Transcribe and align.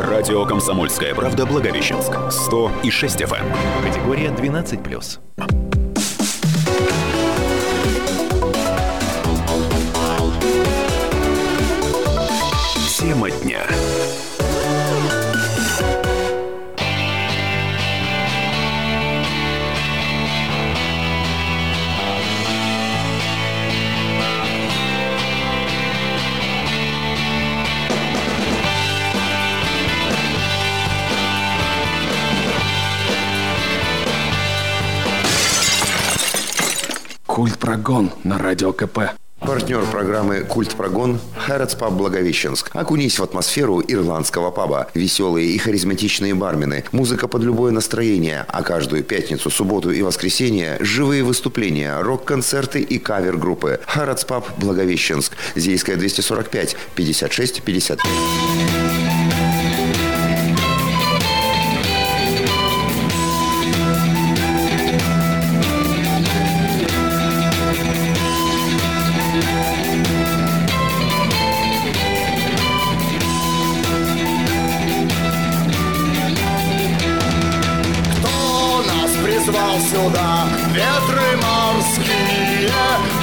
Радио 0.00 0.44
«Комсомольская 0.44 1.14
правда» 1.14 1.46
Благовещенск. 1.46 2.12
100 2.30 2.72
и 2.82 2.90
6 2.90 3.22
FM. 3.22 3.44
Эм. 3.44 3.84
Категория 3.84 4.28
12+. 4.28 5.55
Культ 37.36 37.58
прогон 37.58 38.10
на 38.24 38.38
радио 38.38 38.72
КП. 38.72 38.98
Партнер 39.40 39.84
программы 39.92 40.40
«Культ 40.40 40.74
Прогон»– 40.74 41.20
Хэротс 41.46 41.74
Паб 41.74 41.92
Благовещенск. 41.92 42.70
Окунись 42.72 43.18
в 43.18 43.22
атмосферу 43.22 43.82
ирландского 43.86 44.50
паба. 44.50 44.88
Веселые 44.94 45.50
и 45.50 45.58
харизматичные 45.58 46.34
бармены, 46.34 46.84
музыка 46.92 47.28
под 47.28 47.42
любое 47.42 47.72
настроение, 47.72 48.46
а 48.48 48.62
каждую 48.62 49.04
пятницу, 49.04 49.50
субботу 49.50 49.90
и 49.90 50.00
воскресенье– 50.00 50.78
живые 50.80 51.24
выступления, 51.24 52.00
рок-концерты 52.00 52.80
и 52.80 52.98
кавер-группы. 52.98 53.80
Хэротс 53.86 54.24
Паб 54.24 54.48
Благовещенск. 54.56 55.36
Зейская 55.54 55.96
245 55.96 56.74
56 56.94 57.62
55. 79.46 79.76
сюда 79.90 80.48
ветры 80.72 81.36
морские, 81.36 82.70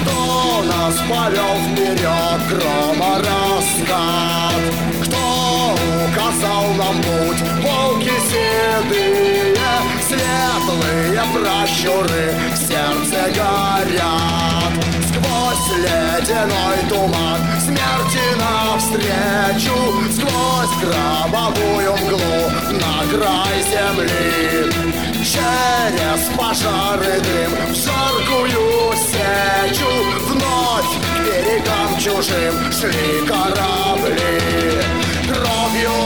кто 0.02 0.64
нас 0.64 0.96
повел 1.10 1.56
вперед 1.68 2.40
грома 2.50 3.18
раскат, 3.18 4.62
кто 5.04 5.76
указал 6.06 6.66
нам 6.78 6.96
путь, 7.02 7.42
волки 7.62 8.12
седые, 8.30 9.56
светлые 10.08 11.24
пращуры 11.34 12.36
в 12.54 12.58
сердце 12.58 13.32
горят. 13.36 14.74
Сквозь 15.10 15.78
ледяной 15.78 16.78
туман 16.90 17.42
смерти 17.60 18.26
навстречу, 18.40 19.78
сквозь 20.12 20.76
гробовую 20.82 21.94
мглу 21.98 22.50
на 22.80 22.94
край 23.12 23.62
земли. 23.70 25.13
Через 25.24 26.28
пожары 26.38 27.16
дым 27.22 27.54
в 27.72 27.74
жаркую 27.74 28.94
сечу. 28.94 29.88
Вновь 30.28 30.94
к 31.00 31.02
берегам 31.26 31.92
чужим 31.98 32.56
шли 32.74 33.26
корабли. 33.26 34.22
Кровью 35.30 35.98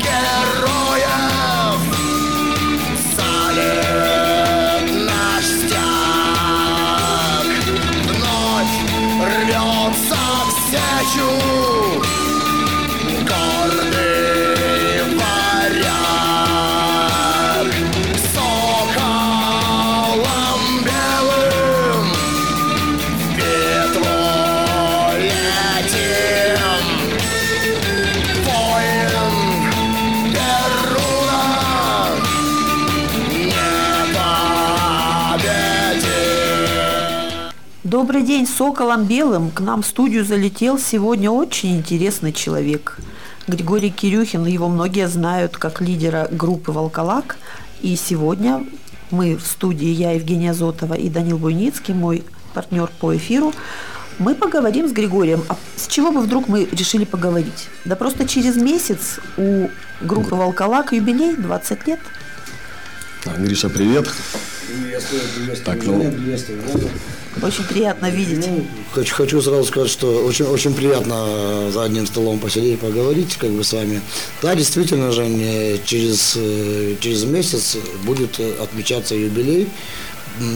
героев 0.00 1.80
залит 3.14 4.86
наш 5.06 5.44
стяг. 5.44 7.44
Вновь 8.08 8.74
рвется 9.20 10.22
в 10.46 10.48
Добрый 37.92 38.22
день, 38.22 38.46
Соколом 38.46 39.04
Белым. 39.04 39.50
К 39.50 39.60
нам 39.60 39.82
в 39.82 39.86
студию 39.86 40.24
залетел 40.24 40.78
сегодня 40.78 41.30
очень 41.30 41.76
интересный 41.76 42.32
человек. 42.32 42.96
Григорий 43.46 43.90
Кирюхин, 43.90 44.46
его 44.46 44.70
многие 44.70 45.06
знают 45.08 45.58
как 45.58 45.82
лидера 45.82 46.26
группы 46.30 46.72
«Волколак». 46.72 47.36
И 47.82 47.94
сегодня 47.96 48.64
мы 49.10 49.36
в 49.36 49.42
студии, 49.42 49.88
я, 49.88 50.12
Евгения 50.12 50.54
Зотова 50.54 50.94
и 50.94 51.10
Данил 51.10 51.36
Буйницкий, 51.36 51.92
мой 51.92 52.24
партнер 52.54 52.90
по 52.98 53.14
эфиру, 53.14 53.52
мы 54.18 54.34
поговорим 54.36 54.88
с 54.88 54.92
Григорием. 54.92 55.44
А 55.50 55.56
с 55.76 55.86
чего 55.86 56.12
бы 56.12 56.22
вдруг 56.22 56.48
мы 56.48 56.64
решили 56.72 57.04
поговорить? 57.04 57.68
Да 57.84 57.94
просто 57.94 58.26
через 58.26 58.56
месяц 58.56 59.20
у 59.36 59.68
группы 60.00 60.34
«Волколак» 60.34 60.94
юбилей, 60.94 61.36
20 61.36 61.86
лет. 61.86 62.00
Гриша, 63.36 63.68
привет. 63.68 64.08
Приветствую, 64.66 65.22
приветствую. 65.36 65.76
Так, 65.76 65.84
ну... 65.84 66.10
приветствую. 66.10 66.58
Очень 67.40 67.64
приятно 67.64 68.10
видеть. 68.10 68.46
Ну, 68.46 68.66
хочу, 68.92 69.14
хочу 69.14 69.40
сразу 69.40 69.64
сказать, 69.64 69.90
что 69.90 70.24
очень, 70.24 70.44
очень 70.44 70.74
приятно 70.74 71.70
за 71.70 71.84
одним 71.84 72.06
столом 72.06 72.38
посидеть, 72.38 72.80
поговорить 72.80 73.36
как 73.36 73.50
бы 73.50 73.64
с 73.64 73.72
вами. 73.72 74.00
Да, 74.42 74.54
действительно 74.54 75.12
же, 75.12 75.80
через, 75.84 76.34
э, 76.36 76.96
через 77.00 77.24
месяц 77.24 77.76
будет 78.04 78.38
отмечаться 78.60 79.14
юбилей. 79.14 79.68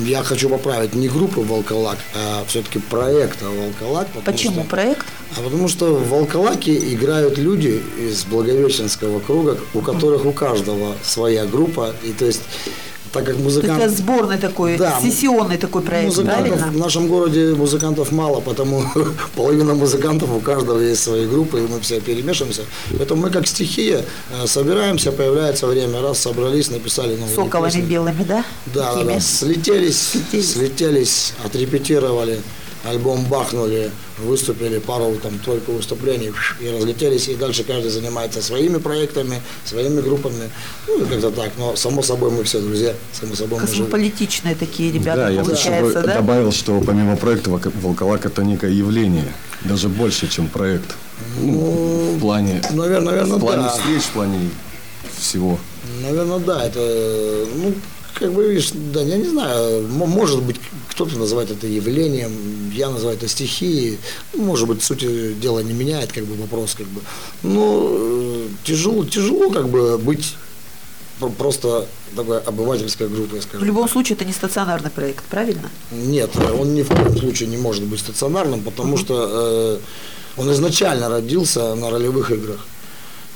Я 0.04 0.22
хочу 0.22 0.48
поправить 0.48 0.94
не 0.94 1.08
группы 1.08 1.40
Волколак, 1.40 1.98
а 2.14 2.44
все-таки 2.48 2.78
проекта 2.78 3.46
Волколак. 3.46 4.08
Почему 4.24 4.60
что, 4.60 4.70
проект? 4.70 5.06
А 5.36 5.42
потому 5.42 5.68
что 5.68 5.94
в 5.94 6.08
Волколаке 6.08 6.74
играют 6.94 7.36
люди 7.36 7.82
из 7.98 8.24
Благовещенского 8.24 9.20
круга, 9.20 9.58
у 9.74 9.80
которых 9.80 10.24
у 10.24 10.32
каждого 10.32 10.94
своя 11.02 11.44
группа. 11.44 11.94
И 12.04 12.12
то 12.12 12.24
есть 12.24 12.42
так 13.16 13.26
как 13.26 13.36
музыкант... 13.38 13.82
Это 13.82 13.88
сборный 13.90 14.38
такой, 14.38 14.76
да, 14.76 15.00
сессионный 15.00 15.56
такой 15.56 15.82
проект, 15.82 16.08
музыкантов, 16.08 16.58
правильно? 16.58 16.72
В 16.72 16.78
нашем 16.78 17.08
городе 17.08 17.54
музыкантов 17.54 18.12
мало, 18.12 18.40
потому 18.40 18.84
половина 19.34 19.74
музыкантов, 19.74 20.30
у 20.30 20.40
каждого 20.40 20.80
есть 20.80 21.02
свои 21.02 21.26
группы, 21.26 21.58
и 21.58 21.62
мы 21.62 21.80
все 21.80 22.00
перемешиваемся. 22.00 22.62
Поэтому 22.96 23.22
мы 23.22 23.30
как 23.30 23.46
стихия 23.46 24.04
э, 24.30 24.46
собираемся, 24.46 25.12
появляется 25.12 25.66
время, 25.66 26.02
раз 26.02 26.18
собрались, 26.18 26.70
написали 26.70 27.16
новые 27.16 27.34
Соколами 27.34 27.70
песни. 27.70 27.86
белыми, 27.86 28.24
да? 28.24 28.44
Да, 28.74 28.94
да, 28.94 29.04
да, 29.04 29.20
слетелись, 29.20 30.00
слетелись, 30.10 30.52
слетелись, 30.52 31.32
отрепетировали 31.44 32.38
альбом 32.88 33.24
бахнули, 33.24 33.90
выступили 34.18 34.78
пару 34.78 35.14
там 35.16 35.38
только 35.38 35.70
выступлений 35.70 36.32
и 36.60 36.68
разлетелись, 36.70 37.28
и 37.28 37.34
дальше 37.34 37.64
каждый 37.64 37.90
занимается 37.90 38.42
своими 38.42 38.78
проектами, 38.78 39.40
своими 39.64 40.00
группами, 40.00 40.50
ну 40.86 41.06
как-то 41.06 41.30
так, 41.30 41.52
но 41.58 41.76
само 41.76 42.02
собой 42.02 42.30
мы 42.30 42.44
все 42.44 42.60
друзья, 42.60 42.94
само 43.12 43.34
собой 43.34 43.60
мы 43.60 43.66
Космополитичные 43.66 44.54
живем. 44.54 44.66
такие 44.66 44.92
ребята, 44.92 45.32
да, 45.32 45.42
получается, 45.42 45.98
я 45.98 46.04
да? 46.04 46.14
добавил, 46.14 46.52
что 46.52 46.80
помимо 46.80 47.16
проекта 47.16 47.50
Волколак 47.50 48.26
это 48.26 48.42
некое 48.42 48.70
явление, 48.70 49.32
даже 49.64 49.88
больше, 49.88 50.28
чем 50.28 50.48
проект. 50.48 50.94
Ну, 51.40 51.52
ну 51.52 52.16
в 52.16 52.20
плане, 52.20 52.62
наверное, 52.70 53.12
наверное, 53.12 53.36
в 53.36 53.40
плане 53.40 53.62
да. 53.62 53.68
встреч, 53.70 54.02
в 54.02 54.10
плане 54.10 54.50
всего. 55.18 55.58
Наверное, 56.02 56.38
да, 56.38 56.64
это, 56.64 57.46
ну, 57.54 57.74
как 58.18 58.32
бы, 58.32 58.48
видишь, 58.48 58.70
да, 58.72 59.02
я 59.02 59.16
не 59.16 59.28
знаю, 59.28 59.86
может 59.88 60.42
быть, 60.42 60.56
кто-то 60.90 61.18
называет 61.18 61.50
это 61.50 61.66
явлением, 61.66 62.70
я 62.72 62.90
называю 62.90 63.16
это 63.16 63.28
стихией, 63.28 63.98
ну, 64.32 64.44
может 64.44 64.66
быть, 64.66 64.82
сути 64.82 65.34
дела 65.34 65.60
не 65.60 65.74
меняет, 65.74 66.12
как 66.12 66.24
бы, 66.24 66.34
вопрос, 66.34 66.74
как 66.74 66.86
бы, 66.86 67.02
но 67.42 67.88
э, 67.90 68.48
тяжело, 68.64 69.04
тяжело, 69.04 69.50
как 69.50 69.68
бы, 69.68 69.98
быть 69.98 70.34
просто 71.38 71.86
такой 72.14 72.40
обывательской 72.40 73.08
группой, 73.08 73.40
скажем. 73.42 73.60
В 73.60 73.64
любом 73.64 73.88
случае, 73.88 74.16
это 74.16 74.24
не 74.24 74.32
стационарный 74.32 74.90
проект, 74.90 75.24
правильно? 75.24 75.70
Нет, 75.90 76.30
он 76.36 76.74
ни 76.74 76.82
в 76.82 76.88
коем 76.88 77.16
случае 77.16 77.48
не 77.48 77.56
может 77.56 77.84
быть 77.84 78.00
стационарным, 78.00 78.62
потому 78.62 78.96
что 78.96 79.80
э, 80.36 80.40
он 80.40 80.52
изначально 80.52 81.08
родился 81.08 81.74
на 81.74 81.90
ролевых 81.90 82.30
играх. 82.30 82.66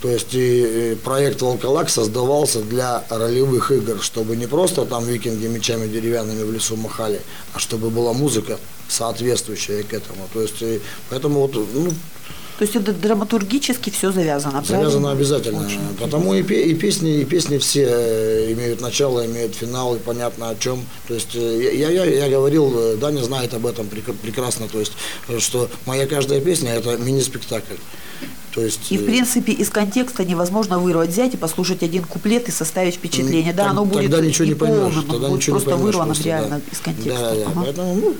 То 0.02 0.08
есть 0.08 0.28
и 0.32 0.96
проект 1.04 1.42
«Волколак» 1.42 1.90
создавался 1.90 2.62
для 2.62 3.04
ролевых 3.10 3.70
игр, 3.70 4.00
чтобы 4.00 4.34
не 4.36 4.46
просто 4.46 4.86
там 4.86 5.04
викинги 5.04 5.46
мечами 5.46 5.88
деревянными 5.88 6.42
в 6.42 6.50
лесу 6.52 6.76
махали, 6.76 7.20
а 7.52 7.58
чтобы 7.58 7.90
была 7.90 8.12
музыка 8.14 8.58
соответствующая 8.88 9.82
к 9.82 9.92
этому. 9.92 10.28
То 10.32 10.40
есть 10.42 10.62
и 10.62 10.80
поэтому 11.10 11.40
вот, 11.40 11.54
ну, 11.54 11.90
То 12.58 12.64
есть 12.64 12.76
это 12.76 12.92
драматургически 12.92 13.90
все 13.90 14.10
завязано, 14.10 14.64
Завязано 14.64 14.90
правильно? 14.90 15.10
обязательно. 15.12 15.66
Очень 15.66 15.80
Потому 15.98 16.34
и, 16.34 16.40
и 16.42 16.74
песни, 16.74 17.20
и 17.20 17.24
песни 17.26 17.58
все 17.58 17.86
э, 17.86 18.52
имеют 18.52 18.80
начало, 18.80 19.26
имеют 19.26 19.54
финал, 19.54 19.96
и 19.96 19.98
понятно 19.98 20.48
о 20.48 20.56
чем. 20.56 20.84
То 21.08 21.14
есть 21.14 21.34
э, 21.34 21.74
я, 21.74 21.90
я, 21.90 22.04
я 22.04 22.28
говорил, 22.30 22.72
э, 22.74 22.96
Даня 22.96 23.22
знает 23.22 23.52
об 23.54 23.66
этом 23.66 23.86
прек- 23.86 24.16
прекрасно, 24.22 24.66
то 24.66 24.78
есть, 24.80 24.92
что 25.38 25.68
моя 25.86 26.06
каждая 26.06 26.40
песня 26.40 26.72
это 26.72 26.96
мини-спектакль. 26.96 27.76
То 28.60 28.66
есть, 28.66 28.92
И, 28.92 28.98
в 28.98 29.02
э, 29.02 29.04
принципе, 29.06 29.52
из 29.52 29.70
контекста 29.70 30.22
невозможно 30.22 30.78
вырвать, 30.78 31.08
взять 31.08 31.32
и 31.32 31.38
послушать 31.38 31.82
один 31.82 32.04
куплет 32.04 32.46
и 32.48 32.50
составить 32.50 32.96
впечатление. 32.96 33.54
Да, 33.54 33.62
так- 33.62 33.72
оно 33.72 33.86
будет 33.86 34.10
тогда 34.10 34.20
ничего 34.20 34.44
не 34.44 34.54
поймешь, 34.54 34.92
тогда 34.96 35.28
будет 35.28 35.38
ничего 35.38 35.56
не 35.56 35.60
просто 35.62 35.70
поймешь 35.70 35.84
вырвано 35.86 36.06
просто, 36.08 36.24
реально 36.24 36.60
да. 36.60 36.62
из 36.70 36.78
контекста. 36.80 37.20
Да, 37.22 37.34
да, 37.34 37.46
Ага. 37.46 37.62
поэтому, 37.64 37.94
ну, 37.94 38.14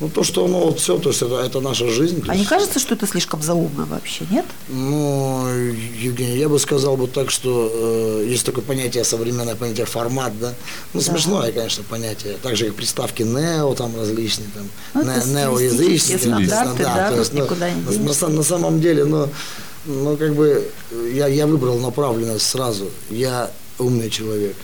ну, 0.00 0.08
то, 0.08 0.22
что 0.24 0.44
оно 0.44 0.66
вот 0.66 0.78
все, 0.80 0.98
то 0.98 1.08
есть 1.10 1.22
это, 1.22 1.34
это 1.40 1.60
наша 1.60 1.88
жизнь. 1.90 2.22
А 2.28 2.36
не 2.36 2.44
кажется, 2.44 2.78
что 2.78 2.94
это 2.94 3.06
слишком 3.06 3.42
заумно 3.42 3.86
вообще, 3.86 4.24
нет? 4.30 4.44
Ну, 4.68 5.46
Евгений, 6.02 6.38
я 6.38 6.48
бы 6.48 6.58
сказал 6.58 6.96
бы 6.96 7.06
так, 7.06 7.30
что 7.30 7.70
э, 7.72 8.26
есть 8.28 8.44
такое 8.44 8.62
понятие, 8.64 9.04
современное 9.04 9.54
понятие 9.56 9.86
формат, 9.86 10.38
да. 10.38 10.54
Ну, 10.92 11.00
смешное, 11.00 11.52
конечно, 11.52 11.82
понятие. 11.84 12.36
Так 12.42 12.56
же, 12.56 12.66
как 12.66 12.74
приставки 12.74 13.22
нео 13.22 13.74
там 13.74 13.96
различные, 13.96 14.48
там, 14.54 14.68
Ну, 14.94 15.02
не- 15.02 15.32
неоязычные. 15.32 16.18
стандарты, 16.18 16.82
да, 16.82 17.08
есть, 17.16 17.32
ну, 17.32 18.28
на- 18.28 18.42
самом 18.42 18.80
деле, 18.80 19.04
ну, 19.04 19.28
ну, 19.86 20.16
как 20.16 20.34
бы, 20.34 20.68
я, 21.12 21.26
я 21.28 21.46
выбрал 21.46 21.78
направленность 21.78 22.46
сразу. 22.46 22.90
Я 23.10 23.50
умный 23.78 24.10
человек, 24.10 24.56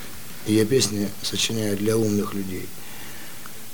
и 0.46 0.55
я 0.55 0.64
песни 0.64 1.08
сочиняю 1.23 1.76
для 1.76 1.96
умных 1.96 2.35
людей. 2.35 2.67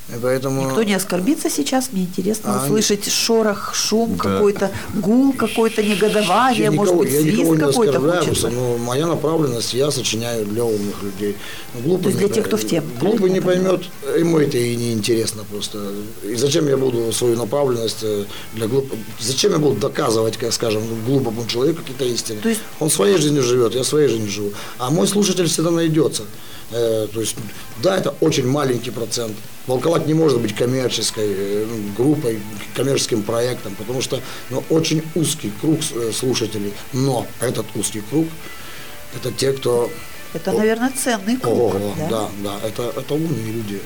И 0.09 0.19
поэтому... 0.23 0.65
Никто 0.65 0.83
не 0.85 0.95
оскорбится 0.95 1.51
сейчас, 1.51 1.91
мне 1.93 2.03
интересно 2.05 2.63
А, 2.63 2.65
услышать 2.65 3.11
шорох, 3.11 3.75
шум 3.75 4.17
Да. 4.17 4.23
какой-то, 4.25 4.71
гул, 4.95 5.35
какое-то 5.35 5.83
негодование, 5.83 6.65
Я 6.65 6.71
может 6.71 6.95
никого, 6.95 7.05
быть, 7.05 7.21
свист 7.21 7.61
какой-то 7.61 8.01
просто, 8.01 8.49
ну, 8.49 8.79
моя 8.79 9.07
направленность, 9.07 9.75
я 9.75 9.91
сочиняю 9.91 10.47
для 10.47 10.65
умных 10.65 11.03
людей. 11.03 11.37
Ну, 11.75 11.81
глупый 11.83 12.05
То 12.05 12.09
есть 12.09 12.21
не 12.21 12.27
для 12.27 12.35
тех, 12.35 12.47
кто 12.47 12.57
в 12.57 12.67
теме, 12.67 12.87
Глупый 12.99 13.31
не 13.31 13.41
поймет, 13.41 13.83
ему 14.19 14.39
это 14.39 14.57
и 14.57 14.77
не 14.77 14.93
интересно 14.93 15.45
просто. 15.45 15.79
И 16.25 16.35
зачем 16.37 16.69
я 16.69 16.79
буду 16.79 17.13
свою 17.13 17.37
направленность 17.37 17.99
э, 18.03 18.25
для 18.55 18.67
глуп... 18.67 18.91
Зачем 19.21 19.53
я 19.53 19.59
буду 19.59 19.79
доказывать, 19.79 20.39
как 20.39 20.53
скажем, 20.55 20.83
глупому 21.07 21.47
человеку 21.47 21.81
какие-то 21.83 22.05
истины? 22.05 22.41
То 22.41 22.49
есть- 22.49 22.63
Он 22.81 22.89
своей 22.91 23.19
жизнью 23.19 23.43
живет, 23.43 23.75
я 23.75 23.85
своей 23.85 24.09
жизнью 24.09 24.31
живу. 24.31 24.53
А 24.79 24.91
мой 24.91 25.07
слушатель 25.07 25.47
всегда 25.47 25.71
найдется. 25.71 26.23
Э, 26.71 27.09
то 27.13 27.21
есть, 27.21 27.37
да, 27.83 27.97
это 27.97 28.15
очень 28.21 28.47
маленький 28.47 28.91
процент. 28.91 29.37
Волколак 29.67 30.07
не 30.07 30.15
может 30.15 30.41
быть 30.41 30.55
коммерческой 30.55 31.29
э, 31.29 31.67
ну, 31.67 31.93
группой, 31.97 32.41
коммерческим 32.75 33.23
проектом, 33.23 33.75
потому 33.75 34.03
что 34.03 34.21
ну, 34.51 34.63
очень 34.69 35.03
узкий 35.15 35.53
круг 35.61 35.81
э, 35.95 36.13
слушателей. 36.13 36.73
Но 36.93 37.27
этот 37.41 37.67
узкий 37.75 38.03
круг– 38.11 38.27
это 39.17 39.33
те, 39.33 39.53
кто 39.53 39.91
Это, 40.35 40.53
наверное, 40.53 40.91
ценный 40.91 41.37
круг. 41.39 41.75
Ого, 41.75 41.95
да? 41.97 42.09
да, 42.11 42.29
да, 42.45 42.67
это, 42.67 42.93
это 43.01 43.15
умные 43.15 43.53
люди. 43.53 43.81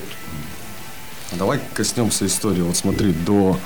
Давай 1.33 1.61
коснемся 1.75 2.27
истории. 2.27 2.63
Вот 2.63 2.77
смотри, 2.77 3.13
до... 3.13 3.59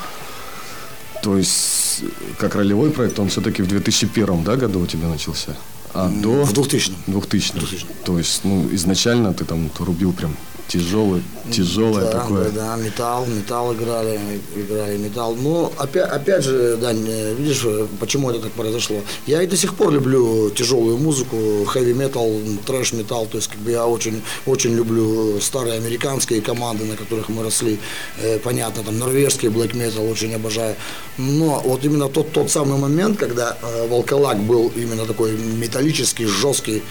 То 1.23 1.39
есть, 1.39 2.03
как 2.39 2.55
ролевой 2.55 2.91
проект, 2.91 3.19
он 3.19 3.29
все-таки 3.31 3.63
в 3.63 3.67
2001 3.67 4.45
да, 4.45 4.57
году 4.57 4.81
у 4.81 4.87
тебя 4.87 5.09
начался? 5.09 5.57
А 5.99 6.09
до... 6.09 6.45
В 6.45 6.53
2000 6.53 6.93
2000 7.07 7.87
То 8.05 8.19
есть, 8.19 8.45
ну, 8.45 8.69
изначально 8.75 9.33
ты 9.33 9.45
там 9.45 9.71
рубил 9.79 10.13
прям 10.13 10.37
тяжелый, 10.69 11.23
тяжелое 11.53 12.05
да, 12.05 12.11
такое. 12.13 12.51
Да, 12.51 12.77
да, 12.77 12.83
металл, 12.83 13.27
металл 13.27 13.75
играли, 13.75 14.19
играли 14.55 14.97
металл. 14.97 15.37
Но 15.37 15.73
опять, 15.77 16.11
опять 16.11 16.45
же, 16.45 16.77
Дань, 16.77 17.05
э, 17.09 17.35
видишь, 17.35 17.63
э, 17.65 17.87
почему 18.01 18.31
это 18.31 18.41
так 18.41 18.53
произошло? 18.53 18.97
Я 19.27 19.43
и 19.43 19.47
до 19.47 19.57
сих 19.57 19.75
пор 19.75 19.93
люблю 19.93 20.51
тяжелую 20.51 20.99
музыку, 20.99 21.37
хэви 21.67 21.95
метал, 21.95 22.31
трэш 22.67 22.93
металл. 22.93 23.27
То 23.27 23.39
есть, 23.39 23.49
как 23.49 23.61
бы 23.61 23.71
я 23.71 23.87
очень, 23.87 24.23
очень 24.47 24.75
люблю 24.75 25.41
старые 25.41 25.77
американские 25.77 26.41
команды, 26.41 26.85
на 26.85 26.97
которых 26.97 27.29
мы 27.29 27.43
росли. 27.43 27.79
Э, 28.19 28.39
понятно, 28.39 28.83
там 28.83 28.99
норвежский 28.99 29.49
блэк 29.49 29.75
метал 29.75 30.09
очень 30.09 30.35
обожаю. 30.35 30.75
Но 31.19 31.63
вот 31.65 31.85
именно 31.85 32.09
тот, 32.09 32.33
тот 32.33 32.51
самый 32.51 32.79
момент, 32.79 33.19
когда 33.19 33.57
Волколак 33.89 34.39
был 34.39 34.71
именно 34.77 35.07
такой 35.07 35.33
металлический, 35.33 36.27
жесткий, 36.27 36.83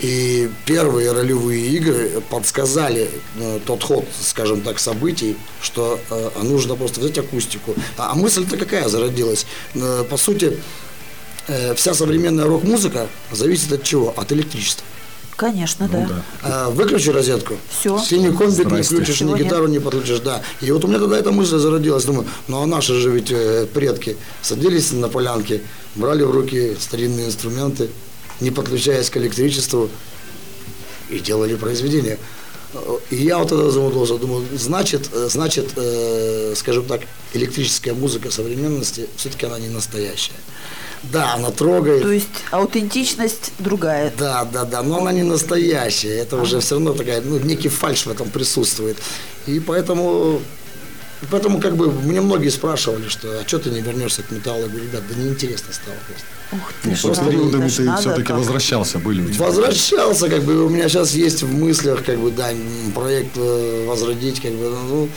и 0.00 0.48
первые 0.64 1.12
ролевые 1.12 1.66
игры 1.68 2.22
подсказали 2.30 3.10
э, 3.36 3.58
тот 3.66 3.82
ход, 3.82 4.04
скажем 4.20 4.60
так, 4.60 4.78
событий, 4.78 5.36
что 5.60 5.98
э, 6.10 6.30
нужно 6.42 6.76
просто 6.76 7.00
взять 7.00 7.18
акустику. 7.18 7.74
А, 7.96 8.12
а 8.12 8.14
мысль-то 8.14 8.56
какая 8.56 8.88
зародилась? 8.88 9.46
Э, 9.74 10.04
по 10.08 10.16
сути, 10.16 10.58
э, 11.48 11.74
вся 11.74 11.94
современная 11.94 12.46
рок-музыка 12.46 13.08
зависит 13.32 13.72
от 13.72 13.82
чего? 13.82 14.14
От 14.16 14.30
электричества. 14.32 14.84
Конечно, 15.38 15.88
да. 15.88 16.06
да. 16.08 16.22
А, 16.42 16.70
выключи 16.70 17.10
розетку. 17.10 17.54
Всё. 17.70 17.96
Синий 18.00 18.36
комбик 18.36 18.72
не 18.72 18.82
включишь, 18.82 19.20
ни 19.20 19.26
Всего 19.26 19.36
нет. 19.36 19.46
гитару 19.46 19.68
не 19.68 19.78
подключишь, 19.78 20.18
да. 20.18 20.42
И 20.60 20.70
вот 20.72 20.84
у 20.84 20.88
меня 20.88 20.98
тогда 20.98 21.16
эта 21.16 21.30
мысль 21.30 21.58
зародилась. 21.58 22.04
Думаю, 22.04 22.26
ну 22.48 22.60
а 22.60 22.66
наши 22.66 22.94
же 22.94 23.10
ведь 23.10 23.30
э, 23.30 23.66
предки 23.72 24.16
садились 24.42 24.90
на 24.90 25.08
полянке, 25.08 25.60
брали 25.94 26.24
в 26.24 26.32
руки 26.32 26.76
старинные 26.80 27.26
инструменты, 27.26 27.88
не 28.40 28.50
подключаясь 28.50 29.10
к 29.10 29.16
электричеству, 29.16 29.90
и 31.10 31.18
делали 31.20 31.54
произведения. 31.54 32.18
И 33.10 33.16
я 33.16 33.38
вот 33.38 33.48
тогда 33.48 33.70
задумался, 33.70 34.18
думаю, 34.18 34.44
значит, 34.54 35.08
э, 35.12 35.28
значит, 35.30 35.70
э, 35.76 36.52
скажем 36.54 36.84
так, 36.84 37.00
электрическая 37.32 37.94
музыка 37.94 38.30
современности, 38.30 39.08
все-таки 39.16 39.46
она 39.46 39.58
не 39.58 39.68
настоящая. 39.68 40.36
Да, 41.04 41.34
она 41.34 41.50
трогает. 41.50 42.02
То 42.02 42.10
есть 42.10 42.26
аутентичность 42.50 43.52
другая. 43.58 44.12
Да, 44.18 44.44
да, 44.44 44.64
да, 44.64 44.82
но 44.82 44.98
она 44.98 45.12
не 45.12 45.22
настоящая. 45.22 46.18
Это 46.18 46.36
уже 46.36 46.60
все 46.60 46.74
равно 46.74 46.92
такая, 46.92 47.22
ну, 47.22 47.38
некий 47.38 47.68
фальш 47.68 48.04
в 48.04 48.10
этом 48.10 48.28
присутствует. 48.28 48.98
И 49.46 49.60
поэтому, 49.60 50.42
поэтому 51.30 51.60
как 51.60 51.76
бы 51.76 51.90
мне 51.92 52.20
многие 52.20 52.48
спрашивали, 52.50 53.08
что, 53.08 53.40
а 53.40 53.46
что 53.46 53.58
ты 53.58 53.70
не 53.70 53.80
вернешься 53.80 54.22
к 54.22 54.30
металлу? 54.30 54.60
Я 54.62 54.66
говорю, 54.68 54.84
ребят, 54.84 55.02
да 55.08 55.14
неинтересно 55.14 55.72
стало 55.72 55.96
просто. 56.06 56.24
Ух 56.52 56.72
ты, 56.82 56.96
Ну, 57.08 57.14
да, 57.14 57.24
периодами 57.24 57.68
ты 57.68 57.82
надо 57.82 58.00
все-таки 58.00 58.22
как. 58.28 58.38
возвращался, 58.38 58.98
были 58.98 59.22
у 59.22 59.30
тебя. 59.30 59.44
Возвращался, 59.46 60.28
как 60.28 60.42
бы, 60.44 60.64
у 60.64 60.68
меня 60.68 60.88
сейчас 60.88 61.12
есть 61.14 61.42
в 61.42 61.52
мыслях, 61.52 62.04
как 62.04 62.18
бы, 62.18 62.30
да, 62.30 62.50
проект 62.94 63.36
э, 63.36 63.84
возродить, 63.86 64.40
как 64.40 64.52
бы, 64.52 64.70
ну, 64.88 65.08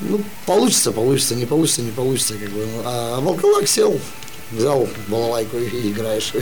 ну, 0.00 0.20
получится, 0.46 0.92
получится, 0.92 1.34
не 1.34 1.46
получится, 1.46 1.82
не 1.82 1.90
получится, 1.92 2.34
как 2.34 2.50
бы. 2.50 2.66
Ну, 2.66 2.82
А 2.84 3.20
Волколак 3.20 3.68
сел, 3.68 4.00
взял 4.52 4.88
балалайку 5.08 5.56
и 5.58 5.90
играешь. 5.90 6.32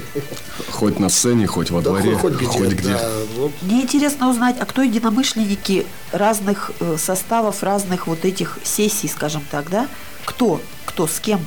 Хоть 0.70 0.98
на 0.98 1.08
сцене, 1.08 1.46
хоть 1.46 1.70
во 1.70 1.80
Да, 1.80 1.90
дворе, 1.90 2.16
хоть 2.16 2.34
где, 2.34 2.46
хоть 2.46 2.72
где. 2.72 2.92
да, 2.92 3.10
вот. 3.36 3.52
Мне 3.62 3.82
интересно 3.82 4.28
узнать, 4.30 4.56
а 4.60 4.66
кто 4.66 4.82
единомышленники 4.82 5.86
разных 6.12 6.72
э, 6.80 6.96
составов, 6.98 7.62
разных 7.62 8.06
вот 8.06 8.24
этих 8.24 8.58
сессий, 8.64 9.08
скажем 9.08 9.42
так, 9.50 9.70
да? 9.70 9.88
Кто? 10.24 10.60
Кто? 10.84 11.06
С 11.06 11.18
кем? 11.20 11.44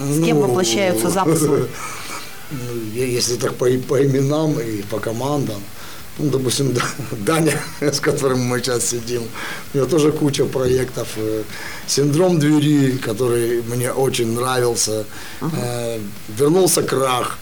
С 0.00 0.24
кем 0.24 0.38
Ну, 0.38 0.46
воплощаются 0.48 1.10
замыслы? 1.10 1.68
Если 2.94 3.36
так 3.36 3.54
по, 3.54 3.66
по 3.66 4.04
именам 4.04 4.58
и 4.60 4.82
по 4.82 4.98
командам, 4.98 5.62
ну, 6.18 6.30
допустим, 6.30 6.72
Да- 6.74 6.82
Даня, 7.26 7.60
с 7.80 8.00
которым 8.00 8.40
мы 8.40 8.58
сейчас 8.60 8.86
сидим, 8.90 9.22
у 9.74 9.76
него 9.78 9.86
тоже 9.86 10.12
куча 10.12 10.44
проектов. 10.44 11.08
э, 11.16 11.42
Синдром 11.86 12.38
двери, 12.38 12.96
который 12.98 13.62
мне 13.62 13.92
очень 13.92 14.32
нравился. 14.34 15.04
Э, 15.40 15.98
Вернулся 16.38 16.82
крах. 16.82 17.38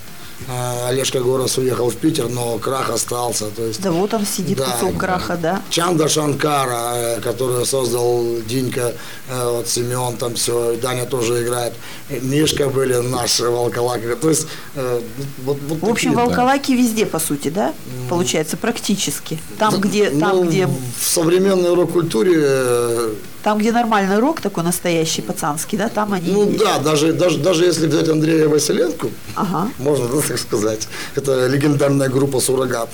Э, 0.49 0.88
Олежка 0.88 1.20
Горос 1.20 1.59
уехал 1.59 1.90
в 1.90 1.97
Питер, 1.97 2.28
но 2.28 2.59
крах 2.59 2.90
остался. 2.90 3.47
То 3.50 3.64
есть, 3.66 3.80
Да 3.82 3.92
вот 3.92 4.12
он 4.14 4.25
сидит, 4.26 4.59
Да, 4.59 4.64
кусок 4.66 4.99
краха, 4.99 5.37
да? 5.37 5.62
Чанда 5.70 6.09
Шанкара, 6.09 6.92
э, 6.94 7.20
который 7.20 7.64
создал 7.66 8.25
Динька, 8.49 8.94
э, 9.28 9.50
вот 9.50 9.68
Семен 9.68 10.16
там 10.16 10.35
все, 10.35 10.76
Даня 10.76 11.06
тоже 11.06 11.42
играет, 11.44 11.75
Мишка 12.09 12.68
были 12.68 12.94
наши 12.97 13.49
волколаки. 13.49 14.14
То 14.20 14.30
есть, 14.30 14.47
э, 14.75 15.00
вот, 15.44 15.59
вот 15.68 15.80
В 15.80 15.88
общем, 15.90 16.12
такие, 16.12 16.26
волколаки 16.26 16.73
везде, 16.73 17.06
по 17.06 17.18
сути, 17.18 17.49
да? 17.49 17.75
Получается, 18.09 18.56
практически. 18.56 19.38
Там, 19.59 19.80
где, 19.80 20.11
там, 20.11 20.37
Ну, 20.37 20.44
где, 20.44 20.66
В 20.66 21.04
современной 21.04 21.75
рок-культуре, 21.75 23.14
там, 23.42 23.59
где 23.59 23.73
нормальный 23.73 24.18
рок 24.18 24.40
такой 24.40 24.64
настоящий, 24.64 25.23
пацанский, 25.23 25.78
да, 25.78 25.88
там 25.88 26.12
они 26.12 26.30
ну 26.30 26.47
есть. 26.50 26.59
да, 26.62 26.78
даже, 26.78 27.12
даже, 27.12 27.38
даже 27.38 27.64
если 27.64 27.87
взять 27.87 28.09
Андрея 28.09 28.49
Василенко, 28.49 29.09
Ага. 29.35 29.70
можно 29.78 30.09
да, 30.09 30.20
так 30.20 30.38
сказать, 30.38 30.88
это 31.16 31.47
легендарная 31.47 32.09
группа 32.09 32.40
«Суррогат». 32.40 32.90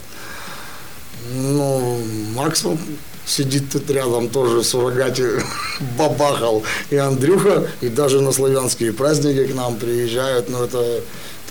Ну, 1.35 2.01
Максвелл 2.35 2.79
сидит 3.27 3.73
тут 3.73 3.91
рядом, 3.91 4.29
тоже 4.29 4.59
в 4.59 4.65
суррогате 4.65 5.43
бабахал. 5.99 6.63
И 6.91 6.97
Андрюха, 6.97 7.67
и 7.81 7.89
даже 7.89 8.21
на 8.21 8.31
славянские 8.33 8.93
праздники 8.93 9.45
к 9.51 9.55
нам 9.55 9.77
приезжают, 9.77 10.49
ну 10.49 10.63
это, 10.63 11.01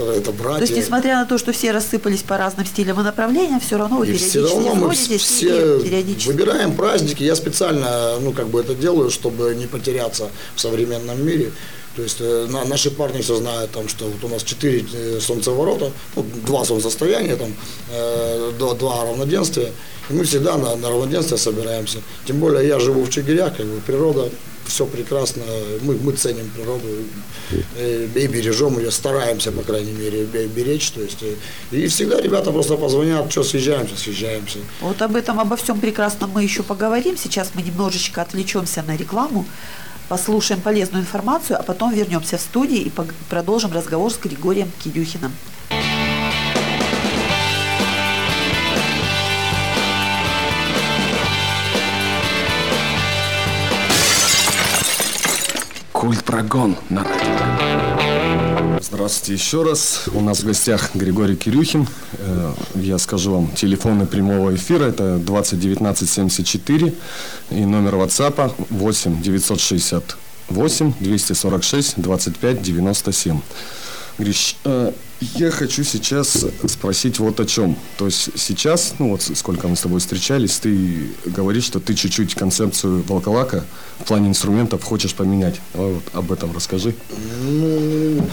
это, 0.03 0.31
братья. 0.31 0.65
То 0.65 0.73
есть, 0.73 0.75
несмотря 0.75 1.15
на 1.15 1.25
то, 1.25 1.37
что 1.37 1.51
все 1.53 1.71
рассыпались 1.71 2.21
по 2.23 2.37
разным 2.37 2.65
стилям 2.65 2.99
и 2.99 3.03
направлениям, 3.03 3.59
все 3.59 3.77
равно 3.77 3.97
вы 3.97 4.05
И 4.05 4.07
периодически 4.09 4.29
все 4.37 4.41
равно 4.55 4.75
мы 4.75 4.93
все 4.93 5.79
периодически. 5.79 6.27
выбираем 6.27 6.75
праздники. 6.75 7.23
Я 7.23 7.35
специально, 7.35 8.19
ну, 8.19 8.31
как 8.33 8.47
бы 8.47 8.59
это 8.59 8.75
делаю, 8.75 9.09
чтобы 9.09 9.55
не 9.55 9.67
потеряться 9.67 10.29
в 10.55 10.61
современном 10.61 11.25
мире. 11.25 11.51
То 11.95 12.01
есть 12.01 12.17
э, 12.19 12.47
на- 12.49 12.65
наши 12.65 12.91
парни 12.91 13.21
все 13.21 13.37
знают, 13.37 13.71
там, 13.71 13.87
что 13.87 14.03
вот 14.05 14.21
у 14.23 14.27
нас 14.27 14.43
четыре 14.43 14.85
э, 14.93 15.19
солнцеворота, 15.21 15.91
ну, 16.17 16.25
два 16.45 16.65
солнцестояния, 16.65 17.37
там, 17.37 17.53
э, 17.89 18.51
два, 18.59 18.73
два 18.73 19.05
равноденствия. 19.05 19.71
И 20.09 20.13
мы 20.13 20.25
всегда 20.25 20.57
на, 20.57 20.75
на 20.75 20.89
равноденствие 20.89 21.37
собираемся. 21.37 21.99
Тем 22.25 22.39
более 22.39 22.67
я 22.67 22.79
живу 22.79 23.03
в 23.03 23.09
Чигирях, 23.09 23.55
как 23.55 23.65
бы 23.65 23.79
природа, 23.79 24.29
все 24.67 24.85
прекрасно, 24.85 25.43
мы, 25.81 25.95
мы 25.95 26.13
ценим 26.13 26.49
природу 26.49 26.87
и 27.79 28.27
бережем 28.27 28.77
ее, 28.79 28.91
стараемся, 28.91 29.51
по 29.51 29.61
крайней 29.63 29.91
мере, 29.93 30.25
бе- 30.25 30.47
беречь. 30.47 30.91
То 30.91 31.01
есть, 31.01 31.23
и 31.71 31.87
всегда 31.87 32.21
ребята 32.21 32.51
просто 32.51 32.75
позвонят, 32.77 33.31
что 33.31 33.43
съезжаемся, 33.43 33.95
съезжаемся. 33.97 34.59
Вот 34.81 35.01
об 35.01 35.15
этом, 35.15 35.39
обо 35.39 35.55
всем 35.55 35.79
прекрасно 35.79 36.27
мы 36.27 36.43
еще 36.43 36.63
поговорим. 36.63 37.17
Сейчас 37.17 37.51
мы 37.53 37.61
немножечко 37.61 38.21
отвлечемся 38.21 38.83
на 38.83 38.95
рекламу, 38.97 39.45
послушаем 40.09 40.61
полезную 40.61 41.03
информацию, 41.03 41.59
а 41.59 41.63
потом 41.63 41.93
вернемся 41.93 42.37
в 42.37 42.41
студию 42.41 42.85
и 42.85 42.91
продолжим 43.29 43.71
разговор 43.73 44.11
с 44.11 44.17
Григорием 44.17 44.71
Кирюхиным. 44.83 45.31
Культ 56.05 56.23
прогон 56.23 56.77
на 56.91 57.03
радио. 57.03 58.79
Здравствуйте 58.79 59.33
еще 59.33 59.63
раз. 59.63 60.03
У 60.13 60.21
нас 60.21 60.41
в 60.41 60.45
гостях 60.45 60.91
Григорий 60.93 61.35
Кирюхин. 61.35 61.87
Э, 62.19 62.53
Я 62.75 62.99
скажу 62.99 63.31
вам 63.31 63.47
телефоны 63.55 64.05
прямого 64.05 64.53
эфира. 64.53 64.83
Это 64.83 65.17
20 65.17 65.59
19 65.59 66.07
74 66.07 66.93
и 67.49 67.65
номер 67.65 67.95
WhatsApp 67.95 68.53
8 68.69 69.19
968 69.23 70.93
246 70.99 71.93
25 71.99 72.61
97. 72.61 73.39
Гриш, 74.19 74.57
э, 74.63 74.91
я 75.21 75.51
хочу 75.51 75.83
сейчас 75.83 76.45
спросить 76.67 77.19
вот 77.19 77.39
о 77.39 77.45
чем. 77.45 77.77
То 77.97 78.05
есть 78.05 78.29
сейчас, 78.37 78.95
ну 78.99 79.11
вот 79.11 79.21
сколько 79.21 79.67
мы 79.67 79.75
с 79.75 79.81
тобой 79.81 79.99
встречались, 79.99 80.57
ты 80.57 81.09
говоришь, 81.25 81.65
что 81.65 81.79
ты 81.79 81.93
чуть-чуть 81.93 82.35
концепцию 82.35 83.03
волколака 83.03 83.65
в 83.99 84.05
плане 84.05 84.29
инструментов 84.29 84.83
хочешь 84.83 85.13
поменять. 85.15 85.59
Давай 85.73 85.93
вот 85.93 86.03
об 86.13 86.31
этом 86.31 86.53
расскажи. 86.53 86.93
Ну, 87.43 88.29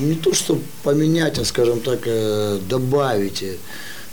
не 0.00 0.14
то, 0.14 0.32
что 0.32 0.60
поменять, 0.82 1.38
а, 1.38 1.44
скажем 1.44 1.80
так, 1.80 2.00
э, 2.06 2.60
добавить. 2.68 3.44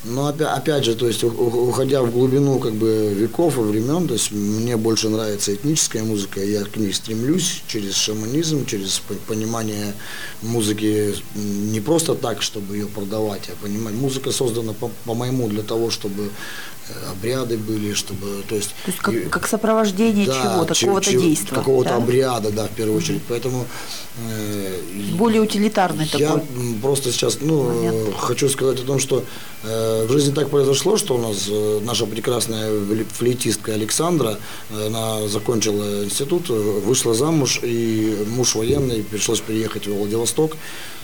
Но 0.04 0.26
опять, 0.28 0.84
же, 0.84 0.96
то 0.96 1.08
есть, 1.08 1.24
уходя 1.24 2.02
в 2.02 2.12
глубину 2.12 2.58
как 2.58 2.74
бы 2.74 3.14
веков 3.14 3.58
и 3.58 3.62
времен, 3.62 4.08
то 4.08 4.16
есть 4.16 4.32
мне 4.32 4.76
больше 4.76 5.10
нравится 5.10 5.54
этническая 5.54 6.04
музыка, 6.04 6.44
я 6.44 6.64
к 6.64 6.76
ней 6.78 6.92
стремлюсь 6.92 7.62
через 7.68 7.94
шаманизм, 7.96 8.66
через 8.66 8.98
по- 9.00 9.14
понимание 9.28 9.94
музыки 10.42 11.14
не 11.36 11.80
просто 11.82 12.16
так, 12.16 12.42
чтобы 12.42 12.78
ее 12.78 12.88
продавать, 12.88 13.50
а 13.50 13.64
понимать, 13.64 13.94
музыка 13.94 14.32
создана 14.32 14.74
по- 14.74 14.90
по-моему 15.06 15.48
для 15.50 15.62
того, 15.62 15.92
чтобы 15.92 16.30
э, 16.90 17.12
обряды 17.12 17.58
были, 17.58 17.94
чтобы, 17.94 18.42
то 18.50 18.56
есть, 18.56 18.70
То 18.86 18.92
есть 18.92 18.98
как, 19.00 19.14
и- 19.14 19.20
как 19.30 19.48
сопровождение 19.48 20.26
да, 20.26 20.34
чего-то, 20.34 20.74
че- 20.74 20.86
какого-то 20.88 21.12
действия. 21.12 21.56
Какого-то 21.56 21.90
да? 21.92 21.96
обряда, 21.98 22.50
да, 22.52 22.66
в 22.68 22.72
первую 22.72 22.98
очередь. 22.98 23.22
Поэтому 23.30 23.66
э, 24.28 24.80
Более 25.14 25.42
утилитарный 25.42 26.10
я 26.14 26.28
такой. 26.28 26.42
м, 26.58 26.82
просто 26.82 27.12
сейчас 27.12 27.38
ну, 27.40 27.64
момент. 27.64 28.16
хочу 28.18 28.50
сказать 28.50 28.80
о 28.80 28.84
том, 28.84 29.00
что 29.00 29.24
э, 29.64 29.91
в 30.08 30.12
жизни 30.12 30.34
так 30.34 30.50
произошло, 30.50 30.98
что 30.98 31.16
у 31.16 31.18
нас 31.18 31.48
э, 31.50 31.80
наша 31.84 32.06
прекрасная 32.06 32.70
фле- 32.72 33.06
флейтистка 33.12 33.74
Александра, 33.74 34.38
э, 34.70 34.88
она 34.88 35.28
закончила 35.28 36.04
институт, 36.04 36.50
э, 36.50 36.54
вышла 36.54 37.14
замуж, 37.14 37.60
и 37.64 38.26
муж 38.28 38.56
военный, 38.56 39.04
пришлось 39.04 39.40
переехать 39.42 39.88
в 39.88 39.94
Владивосток. 39.94 40.58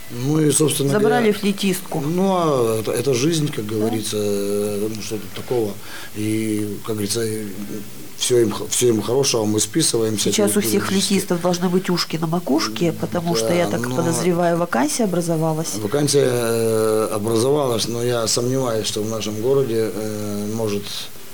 Ну 0.10 0.40
и, 0.40 0.52
собственно 0.52 0.92
Забрали 0.92 1.26
говоря, 1.26 1.40
флейтистку. 1.40 2.00
ну, 2.00 2.32
а 2.32 2.80
это, 2.80 2.92
это 2.92 3.14
жизнь, 3.14 3.52
как 3.52 3.66
говорится, 3.66 4.16
ну, 4.18 5.02
что 5.02 5.16
тут 5.18 5.32
такого. 5.36 5.74
И, 6.16 6.78
как 6.86 6.96
говорится, 6.96 7.26
все 8.18 8.40
им, 8.42 8.54
все 8.70 8.90
им 8.90 9.02
хорошего 9.02 9.46
мы 9.46 9.60
списываем. 9.60 10.18
с 10.18 10.24
Сейчас 10.24 10.58
у 10.58 10.62
всех 10.62 10.88
флейтистов 10.88 11.42
должны 11.42 11.70
быть 11.70 11.90
ушки 11.90 12.18
на 12.18 12.28
макушке, 12.28 12.92
потому 12.92 13.36
что, 13.36 13.50
Да, 13.50 13.54
я 13.54 13.68
так 13.68 13.82
но- 13.88 13.96
подозреваю, 13.96 14.58
вакансия 14.58 15.04
образовалась. 15.06 15.76
Вакансия 15.76 16.26
э, 16.26 17.10
образовалась, 17.14 17.88
но 17.88 18.04
я 18.04 18.28
сомневаюсь, 18.28 18.88
что 18.88 19.02
в 19.04 19.10
нашем 19.10 19.40
городе 19.42 19.92
э, 19.94 20.48
может 20.54 20.84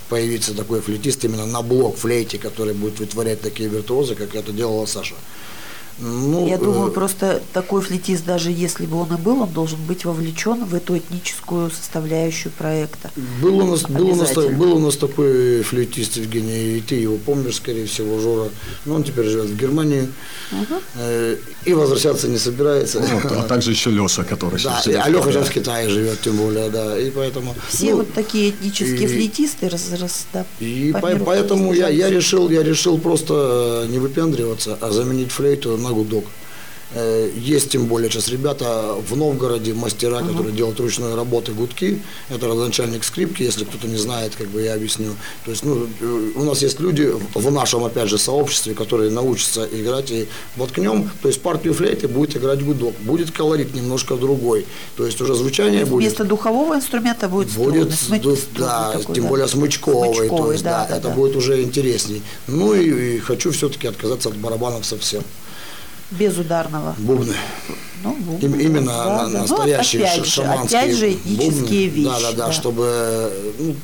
появиться 0.10 0.54
такой 0.54 0.82
флейтист 0.82 1.24
именно 1.26 1.46
на 1.46 1.62
блок 1.62 1.98
флейте, 1.98 2.38
который 2.38 2.74
будет 2.74 3.00
вытворять 3.00 3.42
такие 3.42 3.70
виртуозы, 3.70 4.16
как 4.16 4.36
это 4.36 4.52
делала 4.52 4.86
Саша. 4.86 5.16
Ну, 6.04 6.48
Я 6.48 6.58
думаю, 6.58 6.90
э, 6.90 6.92
просто 6.92 7.42
такой 7.54 7.82
флейтист, 7.82 8.26
даже 8.26 8.52
если 8.52 8.86
бы 8.86 8.98
он 8.98 9.14
и 9.14 9.18
был, 9.18 9.42
он 9.42 9.50
должен 9.50 9.80
быть 9.88 10.04
вовлечен 10.04 10.66
в 10.66 10.76
эту 10.76 10.98
этническую 10.98 11.72
составляющую 11.72 12.52
проекта. 12.52 13.10
Был 13.42 13.60
у, 13.60 13.64
нас, 13.64 13.84
был, 13.84 14.10
у 14.10 14.16
нас, 14.16 14.34
был 14.34 14.76
у 14.76 14.80
нас 14.80 14.98
такой 14.98 15.62
флейтист 15.62 16.18
Евгений, 16.18 16.78
и 16.78 16.82
ты 16.82 16.96
его 16.96 17.18
помнишь, 17.18 17.56
скорее 17.56 17.86
всего, 17.86 18.20
Жора. 18.20 18.50
Но 18.86 18.96
он 18.96 19.04
теперь 19.04 19.26
живет 19.26 19.46
в 19.46 19.58
Германии 19.58 20.10
э, 20.96 21.38
и 21.66 21.74
возвращаться 21.74 22.28
не 22.28 22.38
собирается. 22.38 23.00
Вот, 23.00 23.32
а 23.32 23.44
также 23.44 23.72
еще 23.72 23.90
Леша, 23.90 24.24
который 24.24 24.62
Да, 24.62 24.82
сейчас 24.82 24.86
живет 24.86 25.02
а 25.06 25.10
Леха 25.10 25.30
в 25.30 25.32
сейчас 25.32 25.48
в 25.48 25.52
Китае 25.52 25.90
живет, 25.90 26.22
тем 26.22 26.36
более, 26.36 26.70
да, 26.70 27.00
и 27.00 27.10
поэтому... 27.12 27.56
Все 27.70 27.92
ну, 27.92 27.98
вот 27.98 28.14
такие 28.14 28.50
этнические 28.50 29.04
и- 29.04 29.08
флейтисты 29.08 29.70
раз, 29.70 29.90
раз, 30.00 30.26
да, 30.34 30.46
И 30.60 30.92
по 30.92 31.14
поэтому 31.26 31.74
я, 31.74 31.88
я 31.88 32.10
решил, 32.10 32.50
я 32.50 32.64
решил 32.64 32.98
просто 32.98 33.84
э, 33.86 33.92
не 33.92 34.00
выпендриваться, 34.00 34.78
а 34.82 34.92
заменить 34.92 35.32
флейту 35.32 35.78
на 35.78 35.93
гудок. 35.94 36.26
Э, 36.96 37.28
Есть 37.36 37.70
тем 37.72 37.88
более 37.88 38.12
сейчас 38.12 38.30
ребята 38.30 38.96
в 39.10 39.16
Новгороде, 39.18 39.74
мастера, 39.74 40.20
которые 40.20 40.54
делают 40.54 40.80
ручной 40.80 41.16
работы 41.16 41.52
гудки. 41.52 42.00
Это 42.30 42.48
родоначальник 42.48 43.04
скрипки, 43.04 43.42
если 43.42 43.66
кто-то 43.66 43.88
не 43.88 43.98
знает, 43.98 44.36
как 44.36 44.48
бы 44.50 44.62
я 44.62 44.76
объясню. 44.76 45.16
То 45.44 45.52
есть, 45.52 45.64
ну, 45.66 45.88
э, 46.02 46.32
у 46.36 46.44
нас 46.44 46.62
есть 46.62 46.80
люди 46.80 47.12
в- 47.34 47.52
нашем, 47.52 47.84
опять 47.84 48.10
же, 48.10 48.20
сообществе, 48.20 48.76
которые 48.76 49.10
научатся 49.10 49.68
играть 49.72 50.12
и 50.12 50.28
воткнем, 50.56 51.10
то 51.22 51.28
есть 51.30 51.42
партию 51.42 51.74
флейты 51.74 52.08
будет 52.08 52.38
играть 52.38 52.64
гудок. 52.64 52.94
Будет 53.00 53.32
колорит 53.32 53.74
немножко 53.74 54.16
другой. 54.16 54.66
То 54.96 55.06
есть 55.08 55.20
уже 55.20 55.34
звучание 55.34 55.86
будет 55.86 56.04
Вместо 56.04 56.24
духового 56.26 56.76
инструмента 56.76 57.28
будет, 57.28 57.50
будет, 57.54 57.92
смычный 57.92 58.38
да, 58.56 58.92
такой, 58.92 59.16
тем 59.16 59.24
да. 59.24 59.30
более 59.30 59.48
смычковый, 59.48 60.10
то 60.10 60.16
Смычковый, 60.16 60.52
есть, 60.52 60.64
да, 60.64 60.86
да, 60.88 60.98
это 60.98 61.08
да. 61.08 61.16
будет 61.16 61.36
уже 61.36 61.64
интересней. 61.64 62.22
Ну 62.46 62.76
и, 62.76 63.16
и 63.16 63.20
хочу 63.20 63.50
все-таки 63.52 63.88
отказаться 63.88 64.30
от 64.30 64.36
барабанов 64.38 64.86
совсем. 64.86 65.24
Без 66.12 66.38
ударного. 66.38 66.96
Бубны. 67.00 67.34
Ну, 68.04 68.14
бубны, 68.16 68.46
Им- 68.46 68.60
именно 68.60 68.92
да, 68.92 69.06
на- 69.28 69.30
да. 69.32 69.40
настоящие 69.42 70.02
ну, 70.02 70.08
опять 70.08 70.26
же, 70.26 70.32
шаманские 70.32 70.80
опять 70.82 70.96
же, 70.98 71.12
этнические 71.14 71.90
бубны. 71.90 72.02
вещи. 72.02 72.04
Да, 72.06 72.20
да, 72.20 72.32
да, 72.48 72.52
чтобы 72.52 72.86
э, 72.88 73.52
ну, 73.60 73.76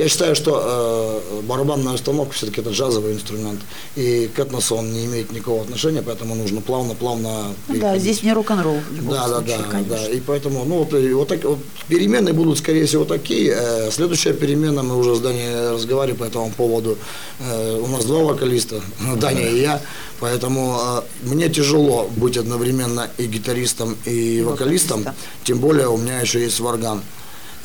я 0.00 0.08
считаю, 0.08 0.34
что 0.34 1.20
э, 1.30 1.40
барабанная 1.42 1.92
установка 1.92 2.32
все-таки 2.32 2.62
это 2.62 2.70
джазовый 2.70 3.12
инструмент, 3.12 3.60
и 3.96 4.30
к 4.34 4.38
этносу 4.38 4.76
он 4.76 4.92
не 4.92 5.04
имеет 5.04 5.30
никакого 5.30 5.60
отношения, 5.62 6.00
поэтому 6.02 6.34
нужно 6.34 6.62
плавно-плавно 6.62 7.54
Ну 7.68 7.80
да, 7.80 7.98
здесь 7.98 8.22
не 8.22 8.32
рок-н-ролл 8.32 8.80
любом 8.92 9.12
Да, 9.12 9.28
да, 9.28 9.34
случае, 9.40 9.58
да, 9.58 9.64
конечно. 9.64 9.96
да. 9.96 10.08
И 10.08 10.20
поэтому, 10.20 10.64
ну 10.64 10.78
вот, 10.78 10.94
и 10.94 11.12
вот, 11.12 11.28
так, 11.28 11.44
вот 11.44 11.58
перемены 11.88 12.32
будут, 12.32 12.58
скорее 12.58 12.86
всего, 12.86 13.04
такие. 13.04 13.54
Э, 13.54 13.90
Следующая 13.90 14.32
перемена, 14.32 14.82
мы 14.82 14.96
уже 14.96 15.14
с 15.16 15.20
Даней 15.20 15.70
разговаривали 15.70 16.16
по 16.16 16.24
этому 16.24 16.50
поводу. 16.50 16.96
Э, 17.40 17.78
У 17.78 17.86
нас 17.86 18.04
два 18.06 18.20
вокалиста, 18.24 18.80
Даня 19.16 19.48
и 19.50 19.60
я, 19.60 19.82
поэтому 20.18 20.78
э, 20.80 21.02
мне 21.28 21.50
тяжело 21.50 22.08
быть 22.16 22.38
одновременно 22.38 23.10
и 23.18 23.26
гитаристом, 23.26 23.96
и 24.06 24.40
вокалистом. 24.40 25.04
тем 25.44 25.58
более 25.58 25.88
у 25.88 25.98
меня 25.98 26.20
еще 26.20 26.40
есть 26.40 26.58
варган. 26.60 27.02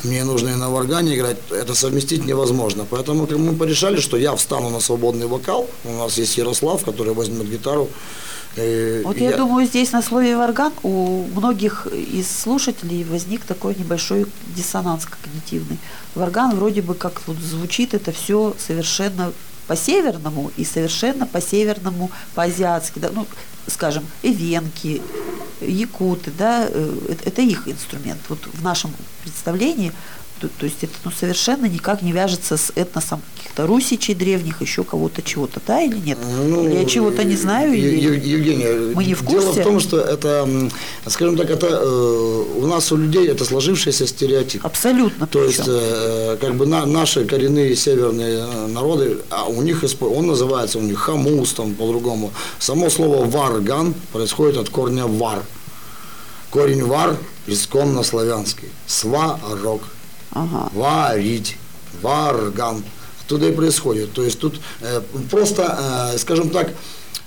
Мне 0.03 0.23
нужно 0.23 0.49
и 0.49 0.55
на 0.55 0.69
варгане 0.69 1.15
играть, 1.15 1.37
это 1.49 1.73
совместить 1.73 2.25
невозможно. 2.25 2.85
Поэтому 2.89 3.27
мы 3.27 3.55
порешали, 3.55 3.99
что 3.99 4.17
я 4.17 4.35
встану 4.35 4.69
на 4.69 4.79
свободный 4.79 5.27
вокал. 5.27 5.67
У 5.83 5.91
нас 5.93 6.17
есть 6.17 6.37
Ярослав, 6.37 6.83
который 6.83 7.13
возьмет 7.13 7.49
гитару. 7.49 7.89
Вот 8.55 9.17
и 9.17 9.23
я, 9.23 9.35
думаю, 9.35 9.67
здесь 9.67 9.91
на 9.91 10.01
слове 10.01 10.37
«варган» 10.37 10.71
у 10.81 11.25
многих 11.35 11.87
из 11.87 12.29
слушателей 12.29 13.03
возник 13.03 13.43
такой 13.43 13.75
небольшой 13.75 14.25
диссонанс 14.55 15.05
когнитивный. 15.05 15.77
Варган 16.13 16.55
вроде 16.55 16.81
бы 16.81 16.93
как 16.93 17.21
вот 17.27 17.37
звучит 17.37 17.93
это 17.93 18.13
все 18.13 18.55
совершенно 18.57 19.33
по-северному 19.67 20.51
и 20.55 20.63
совершенно 20.63 21.25
по-северному 21.25 22.11
по-азиатски. 22.33 22.99
Да, 22.99 23.09
ну, 23.13 23.25
скажем, 23.67 24.05
эвенки, 24.23 25.01
якуты, 25.61 26.31
да, 26.37 26.67
э, 26.69 26.97
это, 27.09 27.29
это 27.29 27.41
их 27.41 27.67
инструмент. 27.67 28.19
Вот 28.29 28.39
в 28.45 28.63
нашем 28.63 28.91
представлении 29.23 29.91
То, 30.39 30.49
то 30.49 30.65
есть 30.65 30.83
это 30.83 30.93
ну, 31.05 31.11
совершенно 31.11 31.65
никак 31.65 32.01
не 32.01 32.11
вяжется 32.11 32.57
с 32.57 32.71
этносом 32.75 33.21
каких-то 33.37 33.65
русичей 33.67 34.13
древних, 34.13 34.61
еще 34.61 34.83
кого-то 34.83 35.21
чего-то, 35.21 35.61
да, 35.65 35.81
или 35.81 35.97
нет? 35.97 36.17
Ну, 36.45 36.67
я 36.67 36.83
чего-то 36.83 37.23
не 37.23 37.37
знаю, 37.37 37.73
или 37.73 37.95
Евгения, 37.95 38.93
мы 38.93 39.05
не 39.05 39.13
в 39.13 39.25
дело 39.25 39.45
курсе? 39.45 39.61
в 39.61 39.63
том, 39.63 39.79
что 39.79 40.01
это, 40.01 40.69
скажем 41.07 41.37
так, 41.37 41.49
это 41.49 41.67
э, 41.67 42.43
у 42.57 42.67
нас 42.67 42.91
у 42.91 42.97
людей 42.97 43.29
это 43.29 43.45
сложившийся 43.45 44.07
стереотип. 44.07 44.65
Абсолютно. 44.65 45.25
То 45.27 45.43
есть, 45.43 45.59
причем. 45.59 45.73
э, 45.73 46.37
как 46.41 46.55
бы 46.55 46.65
на, 46.65 46.85
наши 46.85 47.23
коренные 47.25 47.75
северные 47.75 48.39
э, 48.39 48.67
народы, 48.67 49.19
а 49.29 49.45
у 49.45 49.61
них 49.61 49.85
он 50.01 50.27
называется 50.27 50.79
у 50.79 50.81
них 50.81 50.99
хамус, 50.99 51.53
там 51.53 51.75
по-другому. 51.75 52.31
Само 52.59 52.89
слово 52.89 53.25
варган 53.25 53.93
происходит 54.11 54.57
от 54.57 54.69
корня 54.69 55.05
вар. 55.05 55.43
Корень 56.49 56.83
вар 56.83 57.17
исконно 57.47 58.03
славянский. 58.03 58.69
Сварог. 58.87 59.81
Ага. 60.35 60.69
Варить. 60.73 61.57
Варган. 62.01 62.83
Оттуда 63.25 63.47
и 63.47 63.51
происходит. 63.51 64.13
То 64.13 64.23
есть 64.23 64.37
тут 64.39 64.59
э, 64.81 65.01
просто, 65.31 66.11
э, 66.13 66.17
скажем 66.19 66.49
так, 66.51 66.69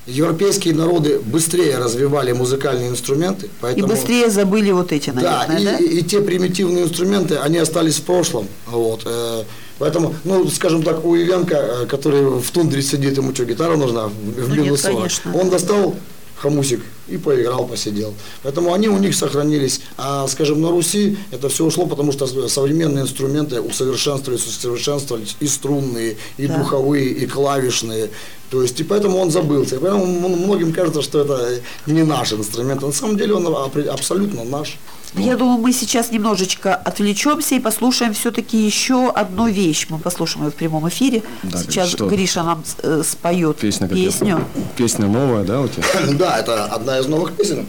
европейские 0.06 0.74
народы 0.74 1.18
быстрее 1.18 1.76
развивали 1.78 2.32
музыкальные 2.32 2.88
инструменты, 2.90 3.46
И 3.46 3.50
поэтому... 3.60 3.88
быстрее 3.88 4.30
забыли 4.30 4.70
вот 4.70 4.92
эти, 4.92 5.10
Да, 5.10 5.44
наверное, 5.48 5.78
да? 5.78 5.84
и, 5.84 5.88
и- 5.88 5.98
и 5.98 6.02
те 6.02 6.20
примитивные 6.20 6.84
инструменты, 6.84 7.36
они 7.36 7.58
остались 7.58 7.96
в 7.96 8.02
прошлом. 8.04 8.46
Вот, 8.66 9.02
э, 9.06 9.42
поэтому, 9.78 10.14
ну, 10.24 10.48
скажем 10.50 10.82
так, 10.82 11.04
у 11.04 11.16
Ивенка, 11.16 11.56
э, 11.56 11.86
который 11.86 12.22
в 12.40 12.50
тундре 12.52 12.80
сидит, 12.82 13.16
ему 13.16 13.34
что, 13.34 13.44
гитара 13.44 13.76
нужна 13.76 14.06
в, 14.06 14.12
в 14.12 14.48
Ну, 14.48 14.54
минус 14.54 14.84
нет, 14.84 14.92
40? 14.92 14.96
конечно. 14.98 15.36
Он 15.36 15.50
достал 15.50 15.94
хомусик 16.38 16.80
и 17.08 17.16
поиграл, 17.16 17.66
посидел. 17.66 18.14
Поэтому 18.42 18.72
они 18.72 18.88
у 18.88 18.98
них 18.98 19.14
сохранились. 19.14 19.80
А, 19.96 20.26
скажем, 20.28 20.60
на 20.60 20.70
Руси 20.70 21.16
это 21.30 21.48
все 21.48 21.64
ушло, 21.64 21.86
потому 21.86 22.12
что 22.12 22.26
современные 22.48 23.02
инструменты 23.02 23.60
усовершенствовались, 23.60 24.46
усовершенствовались 24.46 25.36
и 25.40 25.46
струнные, 25.46 26.16
и 26.36 26.46
Да. 26.46 26.58
духовые, 26.58 27.08
и 27.10 27.26
клавишные. 27.26 28.10
То 28.50 28.62
есть, 28.62 28.80
и 28.80 28.84
поэтому 28.84 29.18
он 29.18 29.30
забылся. 29.30 29.76
И 29.76 29.78
поэтому 29.78 30.06
многим 30.06 30.72
кажется, 30.72 31.02
что 31.02 31.20
это 31.20 31.60
не 31.86 32.02
наш 32.02 32.32
инструмент. 32.32 32.82
На 32.82 32.92
самом 32.92 33.18
деле 33.18 33.34
он 33.34 33.46
абсолютно 33.90 34.44
наш. 34.44 34.78
Я 35.14 35.36
думаю, 35.36 35.58
мы 35.58 35.72
сейчас 35.72 36.10
немножечко 36.10 36.74
отвлечемся 36.74 37.54
и 37.54 37.60
послушаем 37.60 38.12
все-таки 38.14 38.56
еще 38.58 39.10
одну 39.10 39.48
вещь. 39.48 39.86
Мы 39.88 39.98
послушаем 39.98 40.46
ее 40.46 40.50
в 40.50 40.54
прямом 40.54 40.88
эфире. 40.88 41.22
Да, 41.42 41.58
сейчас 41.58 41.88
что? 41.90 42.06
Гриша 42.08 42.42
нам 42.42 42.62
э, 42.82 43.02
споет 43.04 43.56
Песня, 43.58 43.88
песню. 43.88 44.44
Песня 44.76 45.06
новая, 45.06 45.44
да, 45.44 45.60
у 45.62 45.68
тебя? 45.68 45.84
Да, 46.18 46.38
это 46.38 46.64
одна 46.66 46.98
из 46.98 47.06
новых 47.06 47.34
песен. 47.36 47.66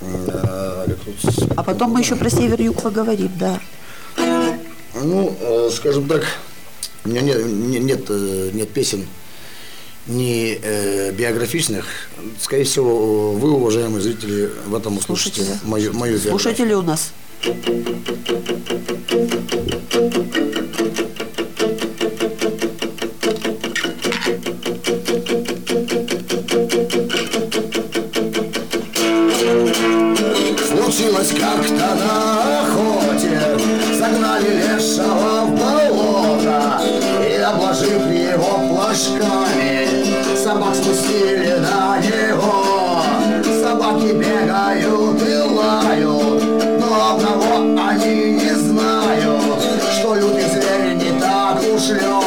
Э, 0.00 0.86
А 1.56 1.62
потом 1.62 1.90
мы 1.92 2.00
еще 2.00 2.16
про 2.16 2.30
север-юг 2.30 2.82
поговорим, 2.82 3.30
да. 3.38 3.58
Ну, 4.94 5.36
э, 5.40 5.70
скажем 5.74 6.06
так, 6.08 6.24
у 7.04 7.08
меня 7.08 7.20
нет, 7.22 7.46
не- 7.46 7.78
нет, 7.78 8.08
нет 8.54 8.68
песен 8.70 9.06
не 10.10 10.58
э, 10.62 11.12
биографичных. 11.12 11.86
Скорее 12.40 12.64
всего, 12.64 13.32
вы, 13.32 13.50
уважаемые 13.52 14.02
зрители, 14.02 14.50
в 14.66 14.74
этом 14.74 14.98
услышите 14.98 15.42
Слушатели. 15.42 15.68
мою, 15.68 15.92
мою 15.92 16.14
биографию. 16.14 16.38
Слушатели 16.38 16.74
у 16.74 16.82
нас. 16.82 17.12
Случилось 30.68 31.30
как-то 31.38 31.94
на 31.94 32.60
охоте 32.62 33.40
Загнали 33.98 34.56
лешего 34.56 35.46
в 35.46 35.50
болото 35.58 36.82
И 37.26 37.36
обложив 37.36 38.06
его 38.10 38.58
плашками 38.68 39.49
спустили 40.90 41.58
на 41.58 41.98
него. 41.98 43.02
Собаки 43.62 44.12
бегают 44.12 45.22
и 45.22 45.36
лают 45.36 46.42
Но 46.80 47.14
одного 47.14 47.80
они 47.88 48.32
не 48.32 48.54
знают 48.54 49.62
Что 49.92 50.14
лютый 50.14 50.48
зверь 50.48 50.94
не 50.94 51.20
так 51.20 51.60
уж 51.72 51.90
легок 51.90 52.19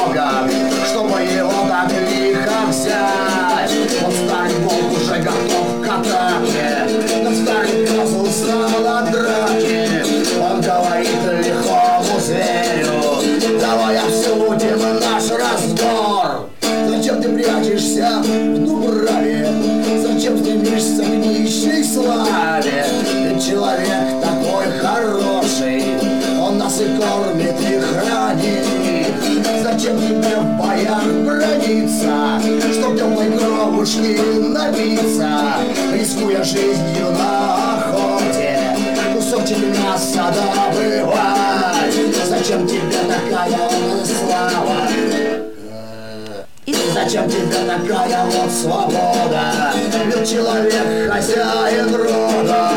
И 46.65 46.75
Зачем 46.93 47.29
тебе 47.29 47.41
такая 47.67 48.25
вот 48.25 48.51
свобода? 48.51 49.73
Ведь 50.05 50.29
человек 50.29 51.11
хозяин 51.11 51.93
рода. 51.93 52.71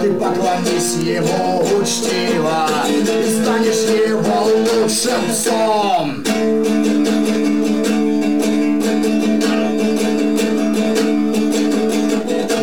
Ты 0.00 0.12
поклонись 0.12 0.94
ему 1.02 1.62
учтиво 1.80 2.68
И 2.88 3.42
станешь 3.42 3.88
его 3.88 4.44
лучшим 4.44 5.28
псом. 5.28 6.24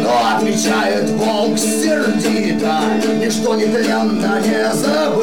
Но 0.01 0.37
отвечает 0.37 1.09
волк 1.09 1.57
сердито 1.57 2.81
Ничто 3.19 3.55
нетленно 3.55 4.39
не 4.39 4.73
забыто 4.73 5.18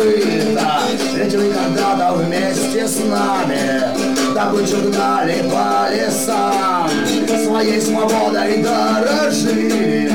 нами 3.17 4.07
Добычу 4.35 4.77
гнали 4.91 5.43
по 5.51 5.89
лесам. 5.91 6.91
Своей 7.43 7.81
свободой 7.81 8.63
дорожили 8.63 10.11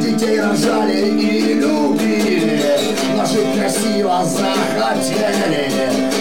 Детей 0.00 0.40
рожали 0.40 1.08
и 1.08 1.54
любили. 1.54 2.60
Но 3.16 3.24
жить 3.24 3.58
красиво 3.58 4.22
захотели 4.24 5.70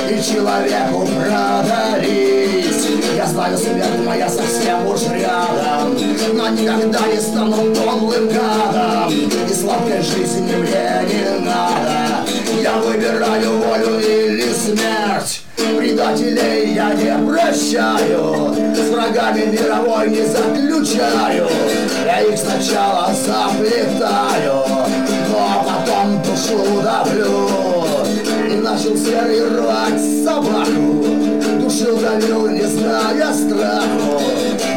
И 0.10 0.24
человеку 0.24 1.08
продались. 1.08 2.88
Я 3.17 3.26
знаю, 3.26 3.58
смерть 3.58 4.06
моя 4.06 4.30
совсем 4.30 4.88
уж 4.88 5.02
рядом 5.10 5.98
Но 6.34 6.50
никогда 6.50 7.00
не 7.08 7.20
стану 7.20 7.76
подлым 7.76 8.30
гадом. 8.30 9.12
И 9.12 9.54
сладкой 9.54 10.02
жизни 10.02 10.56
мне 10.56 11.04
не 11.10 11.46
надо. 11.46 12.26
Я 12.62 12.78
выбираю 12.78 13.58
волю 13.58 14.00
или 14.00 14.54
смерть 14.54 15.41
Предателей 15.91 16.73
я 16.73 16.93
не 16.93 17.27
прощаю. 17.27 18.56
С 18.73 18.89
врагами 18.91 19.47
мировой 19.47 20.10
не 20.10 20.25
заключаю. 20.25 21.49
Я 22.06 22.21
их 22.21 22.39
сначала 22.39 23.10
заплетаю 23.13 24.63
Ну 25.27 25.38
а 25.38 25.65
потом 25.65 26.21
душу 26.23 26.82
давлю 26.82 27.49
И 28.49 28.56
начал 28.56 28.95
серый 28.95 29.45
рвать 29.49 30.01
собаку. 30.23 31.04
Душил, 31.60 31.97
давил, 31.97 32.47
не 32.47 32.63
зная 32.63 33.34
страху. 33.34 34.21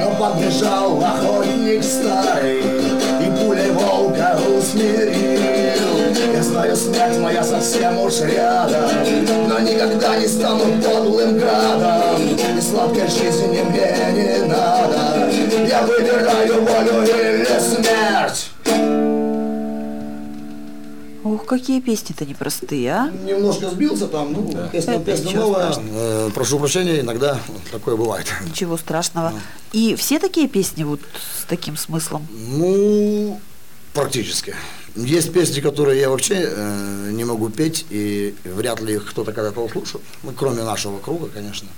Но 0.01 0.11
подбежал 0.19 1.01
охотник 1.01 1.85
старый 1.85 2.59
И 2.59 3.31
пулей 3.39 3.71
волка 3.71 4.37
усмирил 4.59 5.24
знаю, 6.55 6.77
смерть 6.77 7.19
моя 7.19 7.43
совсем 7.43 7.99
уж 7.99 8.21
рядом 8.21 8.89
Но 9.49 9.59
никогда 9.59 10.17
не 10.17 10.29
стану 10.29 10.81
подлым 10.81 11.37
гадом 11.39 12.23
И 12.23 12.61
сладкой 12.61 13.09
жизни 13.09 13.61
мне 13.71 14.13
не 14.13 14.47
надо 14.47 15.31
Я 15.69 15.83
выбираю 15.83 16.61
волю 16.61 17.03
или 17.03 17.59
смерть 17.59 18.51
Ох, 21.25 21.47
какие 21.47 21.81
песни-то 21.81 22.27
непростые, 22.27 22.91
а? 22.93 23.11
Немножко 23.11 23.71
сбился 23.71 24.07
там, 24.09 24.35
ну, 24.35 24.69
песня, 24.71 24.97
Это 24.97 25.05
песня 25.05 25.41
новая. 25.41 25.73
Э, 25.75 26.31
прошу 26.35 26.59
прощения, 26.59 27.01
иногда 27.01 27.39
такое 27.73 27.97
бывает. 27.97 28.27
Ничего 28.47 28.77
страшного. 28.77 29.33
И 29.73 29.97
все 29.97 30.19
такие 30.19 30.49
песни 30.49 30.85
вот 30.85 31.01
с 31.41 31.45
таким 31.47 31.79
смыслом? 31.79 32.29
Ну, 32.31 33.41
практически. 33.95 34.55
Есть 34.97 35.33
песни, 35.33 35.61
которые 35.61 36.01
я 36.01 36.09
вообще 36.09 36.37
э, 36.37 37.11
не 37.11 37.25
могу 37.25 37.51
петь, 37.51 37.85
и 37.91 38.35
вряд 38.45 38.81
ли 38.81 38.95
их 38.95 39.11
кто-то 39.11 39.33
когда-то 39.33 39.61
услышал, 39.61 40.01
ну, 40.23 40.33
кроме 40.33 40.63
нашего 40.63 41.01
круга, 41.01 41.29
конечно. 41.29 41.69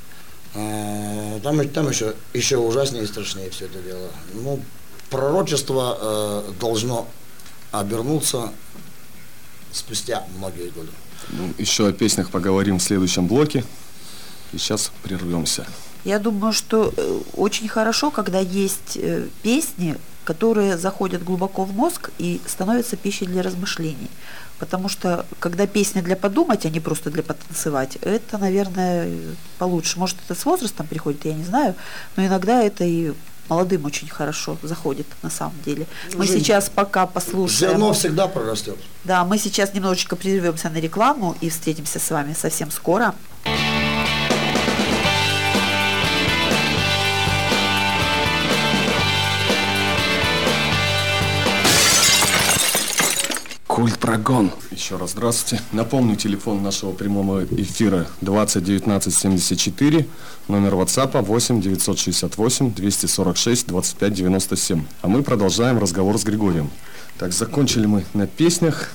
Э, 0.54 1.40
там, 1.42 1.66
там 1.70 1.88
еще, 1.88 2.14
еще 2.34 2.58
ужаснее 2.58 3.04
и 3.04 3.06
страшнее 3.06 3.48
все 3.50 3.66
это 3.66 3.80
дело. 3.80 4.10
Ну, 4.34 4.60
пророчество 5.08 5.98
э, 5.98 6.52
должно 6.60 7.08
обернуться 7.72 8.52
спустя 9.72 10.24
многие 10.36 10.68
годы. 10.68 10.90
Ну, 11.30 11.54
еще 11.56 11.88
о 11.88 11.92
песнях 11.92 12.30
поговорим 12.30 12.78
в 12.78 12.82
следующем 12.82 13.26
блоке. 13.26 13.64
И 14.52 14.58
сейчас 14.58 14.92
прервемся. 15.02 15.66
Я 16.06 16.20
думаю, 16.20 16.52
что 16.52 16.94
э, 16.96 17.20
очень 17.34 17.66
хорошо, 17.66 18.12
когда 18.12 18.38
есть 18.38 18.96
э, 18.96 19.26
песни, 19.42 19.96
которые 20.22 20.78
заходят 20.78 21.24
глубоко 21.24 21.64
в 21.64 21.74
мозг 21.74 22.10
и 22.18 22.40
становятся 22.46 22.96
пищей 22.96 23.26
для 23.26 23.42
размышлений. 23.42 24.08
Потому 24.60 24.88
что 24.88 25.26
когда 25.40 25.66
песня 25.66 26.02
для 26.02 26.14
подумать, 26.14 26.64
а 26.64 26.70
не 26.70 26.78
просто 26.78 27.10
для 27.10 27.24
потанцевать, 27.24 27.96
это, 28.02 28.38
наверное, 28.38 29.10
получше. 29.58 29.98
Может, 29.98 30.18
это 30.24 30.38
с 30.38 30.44
возрастом 30.44 30.86
приходит, 30.86 31.24
я 31.24 31.34
не 31.34 31.44
знаю, 31.44 31.74
но 32.14 32.24
иногда 32.24 32.62
это 32.62 32.84
и 32.84 33.12
молодым 33.48 33.84
очень 33.84 34.08
хорошо 34.08 34.58
заходит 34.62 35.08
на 35.22 35.30
самом 35.30 35.60
деле. 35.64 35.88
Мы 36.14 36.24
Жень, 36.24 36.38
сейчас 36.38 36.70
пока 36.70 37.06
послушаем. 37.06 37.72
Зерно 37.72 37.92
всегда 37.92 38.28
прорастет. 38.28 38.76
Да, 39.02 39.24
мы 39.24 39.38
сейчас 39.38 39.74
немножечко 39.74 40.14
прервемся 40.14 40.70
на 40.70 40.78
рекламу 40.78 41.36
и 41.40 41.50
встретимся 41.50 41.98
с 41.98 42.10
вами 42.12 42.32
совсем 42.32 42.70
скоро. 42.70 43.12
Культ 53.76 53.98
прогон. 53.98 54.52
Еще 54.70 54.96
раз 54.96 55.10
здравствуйте. 55.10 55.62
Напомню, 55.70 56.16
телефон 56.16 56.62
нашего 56.62 56.92
прямого 56.92 57.44
эфира 57.44 58.06
20 58.22 58.64
19 58.64 59.14
74, 59.14 60.06
номер 60.48 60.72
WhatsApp 60.76 61.22
8 61.22 61.60
968 61.60 62.72
246 62.72 63.66
25 63.66 64.14
97. 64.14 64.82
А 65.02 65.08
мы 65.08 65.22
продолжаем 65.22 65.78
разговор 65.78 66.16
с 66.16 66.24
Григорием. 66.24 66.70
Так, 67.18 67.34
закончили 67.34 67.84
мы 67.84 68.06
на 68.14 68.26
песнях, 68.26 68.92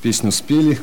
песню 0.00 0.32
спели, 0.32 0.80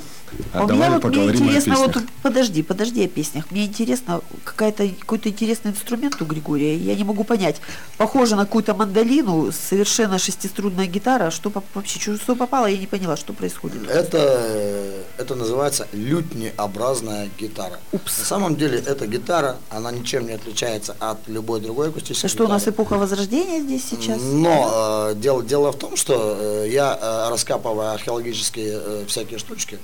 а 0.54 0.64
А 0.64 0.68
давай 0.68 0.90
мне 0.90 1.00
вот 1.00 1.04
мне 1.04 1.12
поговорим 1.14 1.42
о 1.42 1.46
интересно, 1.46 1.76
песнях. 1.76 1.96
вот 1.96 2.04
подожди, 2.22 2.64
подожди 2.64 3.06
о 3.06 3.08
песнях. 3.08 3.52
Мне 3.52 3.66
интересно, 3.66 4.22
какая-то, 4.44 4.88
какой-то 5.00 5.30
интересный 5.30 5.72
инструмент 5.72 6.22
у 6.22 6.26
Григория. 6.26 6.76
Я 6.76 6.96
не 6.96 7.04
могу 7.04 7.24
понять. 7.24 7.62
Похоже 7.98 8.36
на 8.36 8.46
какую-то 8.46 8.74
мандолину, 8.74 9.52
совершенно 9.52 10.20
шестиструнная 10.20 10.88
гитара. 10.88 11.32
Что 11.32 11.52
вообще, 11.74 12.00
что, 12.00 12.36
попало, 12.36 12.68
я 12.68 12.78
не 12.78 12.88
поняла, 12.88 13.18
что 13.18 13.34
происходит. 13.34 13.90
Это, 13.90 14.18
э, 14.20 15.04
это 15.18 15.36
называется 15.36 15.88
лютнеобразная 15.92 17.30
гитара. 17.40 17.80
На 17.92 18.00
самом 18.26 18.56
деле 18.56 18.80
эта 18.80 19.08
гитара, 19.08 19.58
она 19.70 19.92
ничем 19.92 20.26
не 20.26 20.34
отличается 20.34 20.96
от 21.00 21.28
любой 21.28 21.62
другой 21.62 21.90
акустической 21.90 22.30
Это 22.30 22.38
что, 22.38 22.46
у 22.46 22.48
нас 22.48 22.68
эпоха 22.68 22.96
Возрождения 22.96 23.62
здесь 23.62 23.84
сейчас? 23.90 24.22
Но 24.22 25.10
э, 25.12 25.16
дело, 25.16 25.44
дело 25.44 25.72
в 25.72 25.78
том, 25.78 25.96
что 25.96 26.38
э, 26.40 26.68
я, 26.70 26.98
э, 27.02 27.30
раскапывая 27.30 27.94
археологические 27.94 28.82
э, 28.84 29.06
всякие 29.08 29.40
штучки, 29.40 29.80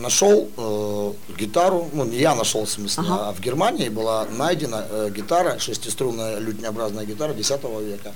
нашел 0.00 0.48
э, 0.56 1.12
гитару, 1.38 1.88
ну 1.92 2.04
не 2.04 2.18
я 2.18 2.34
нашел 2.34 2.64
в 2.64 2.70
смысле, 2.70 3.04
Ага. 3.06 3.28
а 3.28 3.32
в 3.32 3.40
Германии 3.40 3.88
была 3.88 4.26
найдена 4.26 4.86
э, 4.90 5.10
гитара, 5.14 5.58
шестиструнная 5.58 6.38
лютнеобразная 6.38 7.04
гитара 7.04 7.32
X 7.32 7.50
века. 7.50 8.12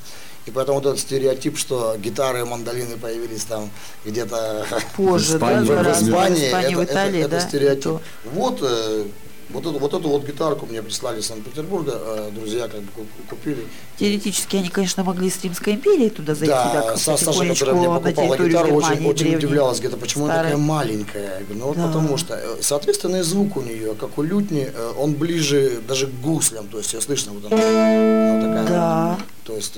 И 0.46 0.50
поэтому 0.50 0.78
вот 0.80 0.86
этот 0.86 1.00
стереотип, 1.00 1.56
что 1.56 1.96
гитары 1.96 2.40
и 2.40 2.44
мандолины 2.44 2.98
появились 2.98 3.44
там 3.44 3.70
где-то 4.04 4.66
Позже, 4.96 5.36
Испании, 5.36 5.66
да, 5.68 5.74
в 5.82 5.86
в. 5.86 6.02
Испании, 6.08 6.34
в 6.34 6.48
Испании, 6.48 6.68
это, 6.68 6.76
в 6.76 6.80
это- 6.82 6.92
Италии, 6.92 7.20
это 7.20 7.28
да. 7.30 7.40
стереотип. 7.40 7.82
то. 7.84 8.00
Вот, 8.24 8.58
э, 8.62 9.04
вот, 9.50 9.66
эту, 9.66 9.78
вот 9.78 9.94
эту 9.94 10.08
вот 10.08 10.24
гитарку 10.26 10.66
мне 10.66 10.82
прислали 10.82 11.20
из 11.20 11.26
Санкт-Петербурга, 11.26 11.92
э, 11.96 12.30
друзья 12.34 12.68
как 12.68 12.80
бы 12.80 12.88
ку- 12.92 13.06
купили. 13.30 13.66
Теоретически 13.98 14.56
они, 14.56 14.68
конечно, 14.68 15.04
могли 15.04 15.28
из 15.28 15.42
Римской 15.42 15.74
империи 15.74 16.08
туда 16.08 16.34
зайти, 16.34 16.52
Да, 16.54 16.82
так, 16.82 16.96
Са- 16.96 17.16
Саша, 17.18 17.46
которая 17.46 17.74
мне 17.76 17.86
покупала 17.88 18.36
гитару, 18.36 18.74
очень, 18.74 18.88
Германии 18.88 19.06
очень 19.08 19.16
древней, 19.18 19.36
удивлялась, 19.36 19.78
где-то 19.78 19.96
почему 19.96 20.24
она 20.24 20.34
старой. 20.34 20.50
такая 20.52 20.64
маленькая. 20.64 21.38
Я 21.38 21.44
говорю, 21.44 21.60
ну 21.60 21.66
вот 21.66 21.76
Да. 21.76 21.86
потому 21.86 22.16
что, 22.16 22.34
э, 22.34 22.56
соответственно, 22.60 23.16
и 23.16 23.22
звук 23.22 23.56
у 23.56 23.60
нее, 23.62 23.94
как 23.94 24.18
у 24.18 24.22
лютни, 24.22 24.70
э, 24.74 24.92
он 24.98 25.14
ближе 25.14 25.80
даже 25.86 26.06
к 26.08 26.20
гуслям, 26.20 26.66
то 26.68 26.78
есть 26.78 26.92
ее 26.94 27.00
слышно 27.00 27.32
вот 27.32 27.44
она, 27.52 27.56
она 27.56 28.40
такая. 28.40 28.68
Да. 28.68 29.18
То 29.44 29.54
есть 29.56 29.76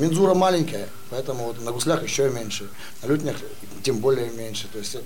мензура 0.00 0.34
маленькая, 0.34 0.88
поэтому 1.10 1.44
вот 1.44 1.62
на 1.64 1.72
гуслях 1.72 2.02
еще 2.02 2.30
меньше, 2.30 2.68
на 3.02 3.08
лютнях 3.08 3.36
тем 3.82 3.98
более 3.98 4.30
меньше. 4.30 4.66
То 4.72 4.78
есть, 4.78 4.96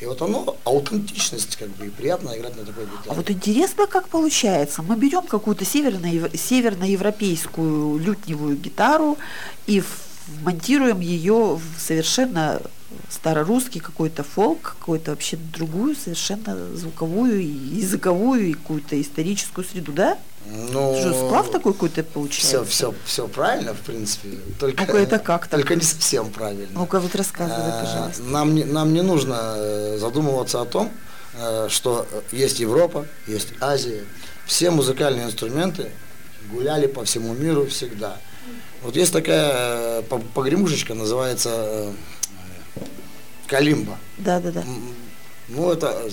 и 0.00 0.06
вот 0.06 0.22
оно, 0.22 0.56
аутентичность, 0.64 1.56
как 1.56 1.68
бы, 1.70 1.86
и 1.86 1.90
приятно 1.90 2.36
играть 2.36 2.56
на 2.56 2.64
такой 2.64 2.84
гитаре. 2.84 3.10
А 3.10 3.14
вот 3.14 3.30
интересно, 3.30 3.86
как 3.86 4.08
получается. 4.08 4.82
Мы 4.82 4.96
берем 4.96 5.22
какую-то 5.22 5.64
северно- 5.64 6.36
северноевропейскую 6.36 7.98
лютневую 7.98 8.56
гитару 8.56 9.18
и 9.66 9.82
монтируем 10.42 11.00
ее 11.00 11.56
в 11.56 11.80
совершенно 11.80 12.60
старорусский 13.08 13.80
какой-то 13.80 14.22
фолк, 14.22 14.76
какую-то 14.78 15.12
вообще 15.12 15.36
другую, 15.36 15.94
совершенно 15.96 16.56
звуковую, 16.76 17.40
и 17.40 17.46
языковую 17.46 18.48
и 18.50 18.52
какую-то 18.54 19.00
историческую 19.00 19.64
среду, 19.64 19.92
да? 19.92 20.18
Ну, 20.46 20.96
Что, 20.98 21.12
сплав 21.12 21.50
такой 21.50 21.74
какой-то 21.74 22.02
Все, 22.02 22.10
получается? 22.12 22.64
все, 22.64 22.94
все 23.04 23.28
правильно, 23.28 23.74
в 23.74 23.80
принципе. 23.80 24.38
Только, 24.58 24.80
Ну-ка, 24.82 24.98
это 24.98 25.18
как 25.18 25.42
так? 25.46 25.60
Только 25.60 25.76
не 25.76 25.82
совсем 25.82 26.30
правильно. 26.30 26.68
Ну-ка, 26.72 26.98
вот 26.98 27.14
рассказывай, 27.14 27.70
А, 27.70 27.84
пожалуйста. 27.84 28.22
Нам 28.22 28.54
не, 28.54 28.64
нам 28.64 28.92
не 28.94 29.02
нужно 29.02 29.54
э, 29.56 29.98
задумываться 30.00 30.60
о 30.62 30.64
том, 30.64 30.90
э, 31.38 31.68
что 31.68 32.06
э, 32.10 32.22
есть 32.32 32.58
Европа, 32.58 33.06
есть 33.26 33.48
Азия. 33.60 34.02
Все 34.46 34.70
музыкальные 34.70 35.26
инструменты 35.26 35.90
гуляли 36.50 36.86
по 36.86 37.04
всему 37.04 37.34
миру 37.34 37.66
всегда. 37.66 38.16
Вот 38.82 38.96
есть 38.96 39.12
такая 39.12 40.00
по- 40.02 40.18
погремушечка, 40.18 40.94
называется 40.94 41.92
калимба. 43.46 43.98
Да-да-да. 44.18 44.60
М, 44.60 44.94
Ну, 45.48 45.72
это 45.72 46.08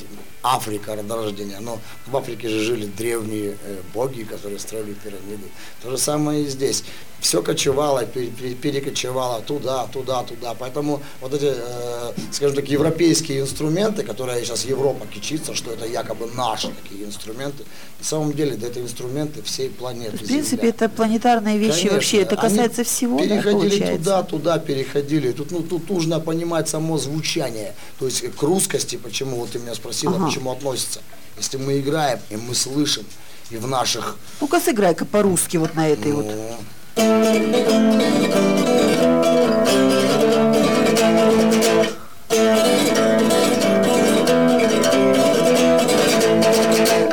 Африка, 0.56 0.96
родорождение. 0.96 1.60
Но 1.60 1.80
в 2.06 2.16
Африке 2.16 2.50
же 2.50 2.60
жили 2.64 2.86
древние 2.86 3.58
э, 3.64 3.82
боги, 3.94 4.24
которые 4.24 4.60
строили 4.60 4.94
пирамиды. 4.94 5.48
То 5.84 5.92
же 5.92 5.98
самое 5.98 6.44
и 6.44 6.48
здесь. 6.48 6.84
Все 7.20 7.42
кочевало, 7.42 8.06
пере- 8.06 8.28
пере- 8.28 8.54
перекочевало 8.54 9.42
туда, 9.42 9.88
туда, 9.88 10.22
туда. 10.24 10.54
Поэтому 10.54 11.02
вот 11.20 11.34
эти, 11.34 11.52
э, 11.52 12.12
скажем 12.32 12.56
так, 12.56 12.70
европейские 12.70 13.40
инструменты, 13.42 14.04
которые 14.04 14.46
сейчас 14.46 14.66
Европа 14.66 15.08
кичится, 15.08 15.56
что 15.56 15.72
это 15.72 15.88
якобы 15.88 16.28
наши 16.36 16.70
такие 16.84 17.06
инструменты, 17.06 17.64
на 18.00 18.06
самом 18.06 18.34
деле 18.34 18.56
да, 18.56 18.68
это 18.68 18.80
инструменты 18.82 19.42
всей 19.42 19.70
планеты. 19.70 20.18
В 20.18 20.28
принципе, 20.28 20.58
Земля. 20.58 20.70
это 20.70 20.90
планетарные 20.90 21.58
вещи 21.58 21.78
Конечно, 21.78 21.94
вообще, 21.94 22.18
это 22.22 22.36
касается 22.36 22.84
всего, 22.84 23.18
да, 23.18 23.24
Переходили 23.24 23.52
получается? 23.70 23.98
туда, 23.98 24.24
туда 24.24 24.60
переходили. 24.60 25.32
Тут, 25.32 25.50
ну, 25.52 25.62
тут 25.64 25.90
нужно 25.90 26.20
понимать 26.20 26.70
само 26.70 27.00
звучание. 27.00 27.74
То 27.98 28.06
есть 28.06 28.22
к 28.36 28.44
русскости, 28.44 28.96
почему 28.96 29.38
вот 29.38 29.50
ты 29.50 29.58
меня 29.60 29.74
спросила, 29.74 30.16
Ага. 30.18 30.28
почему 30.28 30.37
относится. 30.48 31.02
Если 31.38 31.58
мы 31.58 31.80
играем, 31.80 32.20
и 32.30 32.36
мы 32.36 32.54
слышим, 32.56 33.06
и 33.50 33.58
в 33.58 33.68
наших 33.68 34.18
Ну-ка, 34.42 34.60
сыграй-ка 34.60 35.06
по-русски 35.06 35.58
вот 35.58 35.74
на 35.76 35.88
этой 35.88 36.12
вот. 36.12 36.26
ну, 36.26 37.58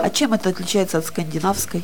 А 0.03 0.11
чем 0.13 0.35
это 0.35 0.51
отличается 0.51 0.99
от 0.99 1.07
скандинавской? 1.07 1.83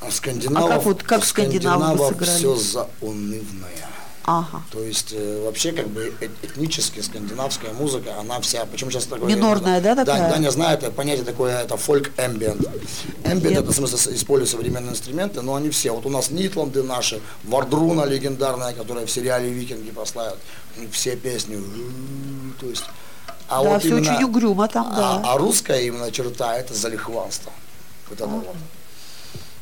а 0.00 0.10
скандинавов, 0.12 0.70
А 0.70 0.74
как 0.76 0.84
вот- 0.84 1.02
как 1.02 1.24
скандинавы 1.24 1.98
сыграли? 2.08 2.30
все 2.38 2.54
заунывное. 2.54 3.87
Ага. 4.30 4.62
То 4.70 4.82
есть 4.82 5.14
э, 5.14 5.42
вообще 5.42 5.72
как 5.72 5.88
бы 5.88 6.12
э- 6.20 6.28
этнически 6.42 7.00
скандинавская 7.00 7.72
музыка, 7.72 8.10
она 8.20 8.38
вся, 8.40 8.66
почему 8.66 8.90
сейчас 8.90 9.06
такое... 9.06 9.26
Минорная, 9.34 9.80
да, 9.80 9.96
такая? 9.96 10.18
Да, 10.28 10.30
Даня 10.34 10.50
знает, 10.50 10.82
это 10.82 10.92
понятие 10.92 11.24
такое, 11.24 11.62
это 11.62 11.78
фольк 11.78 12.10
эмбиент. 12.18 12.60
Это 13.24 13.62
в 13.62 13.72
смысле 13.72 14.14
используют 14.14 14.50
современные 14.50 14.90
инструменты, 14.90 15.40
но 15.40 15.54
они 15.54 15.70
все. 15.70 15.92
Вот 15.94 16.04
у 16.04 16.10
нас 16.10 16.30
Нитланды 16.30 16.82
наши, 16.82 17.22
Вардруна 17.44 18.04
легендарная, 18.04 18.74
которая 18.74 19.06
в 19.06 19.10
сериале 19.10 19.48
Викинги 19.48 19.90
прославят, 19.92 20.36
у 20.76 20.80
них 20.82 20.92
все 20.92 21.16
песни, 21.16 21.58
то 22.60 22.66
есть... 22.66 22.84
А 23.48 23.62
Да, 23.64 23.70
вот 23.70 23.80
всё 23.80 23.96
именно- 23.96 24.12
очень 24.14 24.24
угрюмо 24.24 24.68
там, 24.68 24.92
да. 24.94 25.22
А, 25.24 25.32
а 25.34 25.38
русская 25.38 25.80
именно 25.80 26.12
черта 26.12 26.58
это 26.58 26.74
залихванство. 26.74 27.50
Вот 28.10 28.20
это 28.20 28.26
вот. 28.28 28.44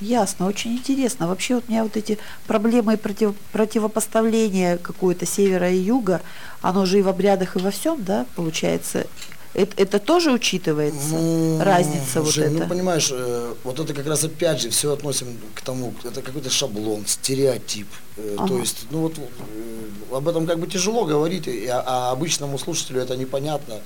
Ясно, 0.00 0.46
очень 0.46 0.72
интересно. 0.74 1.26
Вообще 1.26 1.56
вот 1.56 1.64
у 1.68 1.70
меня 1.70 1.82
вот 1.82 1.96
эти 1.96 2.18
проблемы 2.46 2.96
против, 2.96 3.34
противопоставления 3.52 4.76
какое-то 4.76 5.26
севера 5.26 5.70
и 5.70 5.78
юга, 5.78 6.20
оно 6.60 6.84
же 6.86 6.98
и 6.98 7.02
в 7.02 7.08
обрядах, 7.08 7.56
и 7.56 7.60
во 7.60 7.70
всем, 7.70 8.04
да, 8.04 8.26
получается. 8.34 9.06
Это, 9.54 9.72
это 9.82 9.98
тоже 9.98 10.32
учитывается? 10.32 11.14
Ну, 11.14 11.62
Разница 11.62 12.20
вот 12.20 12.30
Жень, 12.34 12.56
эта? 12.56 12.64
Ну, 12.64 12.68
понимаешь, 12.68 13.08
э, 13.10 13.54
вот 13.64 13.80
это 13.80 13.94
как 13.94 14.06
раз 14.06 14.22
опять 14.22 14.60
же 14.60 14.68
все 14.68 14.92
относим 14.92 15.28
к 15.54 15.62
тому, 15.62 15.94
это 16.04 16.20
какой-то 16.20 16.50
шаблон, 16.50 17.06
стереотип. 17.06 17.86
Э, 18.18 18.36
То 18.46 18.58
есть, 18.58 18.86
ну 18.90 19.00
вот 19.00 19.14
э, 19.18 20.14
об 20.14 20.28
этом 20.28 20.46
как 20.46 20.58
бы 20.58 20.66
тяжело 20.66 21.06
говорить, 21.06 21.48
а, 21.70 21.82
а 21.86 22.12
обычному 22.12 22.58
слушателю 22.58 23.00
это 23.00 23.16
непонятно. 23.16 23.80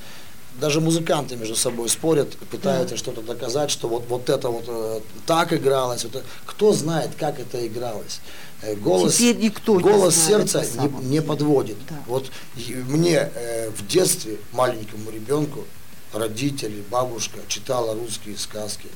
Даже 0.59 0.81
музыканты 0.81 1.37
между 1.37 1.57
собой 1.57 1.89
спорят, 1.89 2.37
пытаются 2.51 2.97
что-то 2.97 3.23
доказать, 3.23 3.71
что 3.71 3.89
вот, 3.89 4.05
вот 4.09 4.29
это 4.29 4.49
вот 4.49 4.65
э, 4.67 5.01
так 5.27 5.53
игралось. 5.53 6.05
Вот, 6.05 6.23
кто 6.45 6.73
знает, 6.73 7.11
как 7.19 7.39
это 7.39 7.67
игралось? 7.67 8.21
Э, 8.63 8.75
Голос, 8.75 9.17
Теперь 9.17 9.37
никто 9.37 9.77
не 9.77 9.83
голос 9.83 10.15
знает 10.15 10.51
сердца 10.51 10.67
не, 10.83 11.07
не 11.07 11.23
подводит. 11.23 11.77
Да. 11.89 11.97
Вот 12.07 12.31
и 12.57 12.75
мне 12.75 13.31
э, 13.35 13.71
в 13.71 13.87
детстве, 13.87 14.39
маленькому 14.53 15.11
ребенку, 15.11 15.65
родители, 16.13 16.83
бабушка 16.91 17.39
читала 17.49 17.95
русские 17.95 18.37
сказки. 18.37 18.89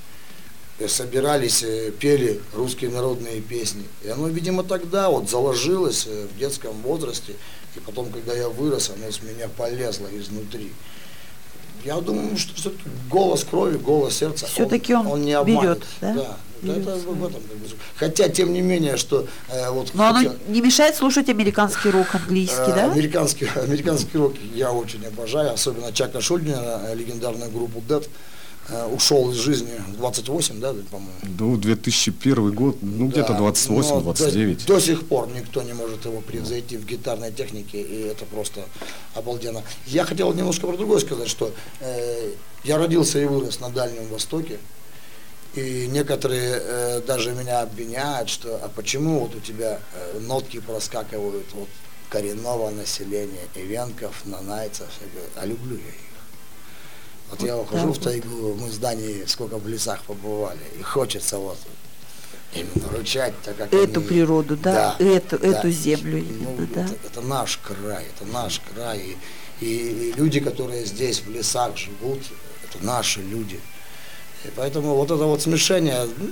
Э, 0.79 0.89
Собирались, 0.89 1.63
э, 1.63 1.93
пели 1.93 2.41
русские 2.53 2.91
народные 2.91 3.41
песни. 3.41 3.85
И 4.03 4.09
оно, 4.09 4.29
видимо, 4.29 4.65
тогда 4.65 5.09
вот 5.09 5.31
заложилось 5.31 6.07
э, 6.07 6.27
в 6.27 6.39
детском 6.39 6.73
возрасте. 6.83 7.35
И 7.77 7.81
потом, 7.81 8.11
когда 8.11 8.35
я 8.35 8.49
вырос, 8.49 8.91
оно 8.91 9.11
с 9.11 9.23
меня 9.23 9.49
полезло 9.49 10.09
изнутри. 10.13 10.73
Я 11.85 12.01
думаю, 12.01 12.37
что 12.37 12.55
все 12.55 12.73
голос 13.11 13.45
крови, 13.45 13.77
голос 13.77 14.15
сердца, 14.17 14.47
Всё-таки 14.47 14.95
он 14.95 15.23
не 15.23 15.33
обманет. 15.35 15.63
берет, 15.63 15.83
да? 16.01 16.37
Да, 16.63 16.73
это 16.73 16.97
в 16.97 17.27
этом. 17.27 17.43
Хотя, 17.97 18.29
тем 18.31 18.53
не 18.55 18.63
менее, 18.63 18.97
что 18.97 19.27
э, 19.51 19.71
вот... 19.71 19.91
Но 19.95 20.07
оно 20.07 20.19
хотя- 20.21 20.35
не 20.49 20.63
мешает 20.63 20.97
слушать 20.97 21.29
американский 21.29 21.91
рок 21.91 22.15
английский, 22.15 22.71
Э, 22.71 22.75
да? 22.75 22.93
Американский, 22.93 23.47
американский 23.63 24.17
рок 24.17 24.35
я 24.55 24.73
очень 24.73 25.05
обожаю, 25.07 25.53
особенно 25.53 25.93
Чака 25.93 26.21
Шульдина, 26.23 26.81
э, 26.89 26.95
легендарную 26.95 27.51
группу 27.51 27.81
Dead. 27.87 28.03
Э, 28.03 28.07
Ушел 28.93 29.31
из 29.31 29.37
жизни 29.37 29.73
в 29.89 29.97
28, 29.97 30.61
да, 30.61 30.75
по-моему. 30.91 31.13
Ну, 31.23 31.57
2001 31.57 32.53
год, 32.53 32.79
ну, 32.81 33.09
где-то 33.09 33.33
Да, 33.33 33.39
28, 33.39 33.91
но 33.91 34.01
29. 34.01 34.67
До, 34.67 34.75
до 34.75 34.81
сих 34.81 35.07
пор 35.07 35.29
никто 35.29 35.63
не 35.63 35.75
может 35.75 36.05
его 36.07 36.21
превзойти 36.21 36.79
в 36.79 36.87
гитарной 36.87 37.31
технике, 37.31 37.83
и 37.83 38.03
это 38.03 38.25
просто 38.25 38.65
обалденно. 39.15 39.63
Я 39.87 40.05
хотел 40.05 40.33
немножко 40.33 40.67
про 40.67 40.77
другое 40.77 41.01
сказать, 41.01 41.29
что 41.29 41.53
э, 41.81 42.31
я 42.65 42.79
родился 42.79 43.19
и 43.19 43.27
вырос 43.27 43.61
на 43.61 43.69
Дальнем 43.69 44.09
Востоке, 44.09 44.59
и 45.55 45.87
некоторые 45.87 46.59
э, 46.61 47.01
даже 47.07 47.33
меня 47.33 47.61
обвиняют, 47.61 48.29
что 48.29 48.57
а 48.57 48.69
почему 48.69 49.21
вот 49.21 49.35
у 49.37 49.41
тебя 49.41 49.79
э, 49.95 50.19
нотки 50.21 50.59
проскакивают 50.59 51.47
вот 51.53 51.69
коренного 52.09 52.71
населения, 52.71 53.47
ивенков, 53.55 54.25
нанайцев, 54.25 54.89
Я 55.01 55.09
говорю, 55.09 55.31
а 55.37 55.47
люблю 55.47 55.77
я 55.77 55.89
их. 55.89 56.14
Вот 57.31 57.43
я 57.43 57.57
ухожу 57.57 57.93
в 57.93 57.99
тайгу, 57.99 58.55
мы 58.55 58.71
с 58.71 58.79
Данией 58.79 59.27
сколько 59.27 59.59
в 59.59 59.67
лесах 59.69 60.03
побывали, 60.05 60.59
и 60.79 60.83
хочется 60.83 61.39
вот 61.39 61.59
именно 62.55 62.89
рычать, 62.97 63.35
так 63.43 63.57
как 63.57 63.73
Эту 63.75 64.01
они- 64.01 64.09
природу, 64.09 64.57
да, 64.57 64.97
эту- 64.99 65.37
эту 65.37 65.71
землю 65.71 66.19
Ну, 66.23 66.55
именно, 66.55 66.67
да. 66.75 66.85
Это, 66.85 66.95
это 67.07 67.21
наш 67.23 67.59
край, 67.59 68.05
это 68.15 68.31
наш 68.31 68.61
край. 68.61 69.17
И, 69.61 69.65
и- 69.65 70.11
и 70.11 70.13
люди, 70.13 70.39
которые 70.41 70.85
здесь 70.85 71.21
в 71.21 71.31
лесах 71.31 71.77
живут, 71.77 72.21
это 72.65 72.85
наши 72.85 73.21
люди. 73.21 73.59
И 74.45 74.49
поэтому 74.55 74.95
вот 74.95 75.07
это 75.11 75.25
вот 75.25 75.43
смешение, 75.43 76.07
ну, 76.19 76.29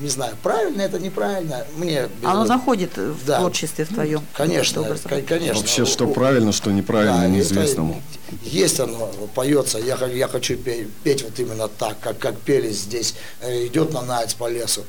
не 0.00 0.08
знаю, 0.08 0.36
правильно 0.42 0.82
это, 0.82 0.98
неправильно, 0.98 1.64
мне... 1.76 2.08
без 2.20 2.28
Оно 2.28 2.44
находит 2.44 2.96
в 2.96 3.24
Да. 3.26 3.38
творчестве 3.38 3.84
в 3.84 3.88
твоем. 3.94 4.24
Конечно, 4.34 4.84
конечно. 5.28 5.54
Вообще, 5.54 5.84
что 5.84 6.06
У- 6.06 6.12
правильно, 6.12 6.52
что 6.52 6.70
неправильно, 6.70 7.20
да, 7.20 7.26
неизвестно. 7.28 7.90
это 7.90 8.02
есть 8.42 8.80
оно, 8.80 9.10
поется. 9.34 9.78
Я, 9.78 9.96
я 10.06 10.28
хочу 10.28 10.56
петь, 10.56 10.88
петь 11.04 11.22
вот 11.22 11.38
именно 11.38 11.68
так, 11.68 12.00
как, 12.00 12.18
как 12.18 12.38
пели 12.38 12.70
здесь. 12.70 13.14
Э, 13.40 13.66
Идет 13.66 13.92
на 13.92 14.02
наец 14.02 14.34
по 14.34 14.48
лесу. 14.48 14.82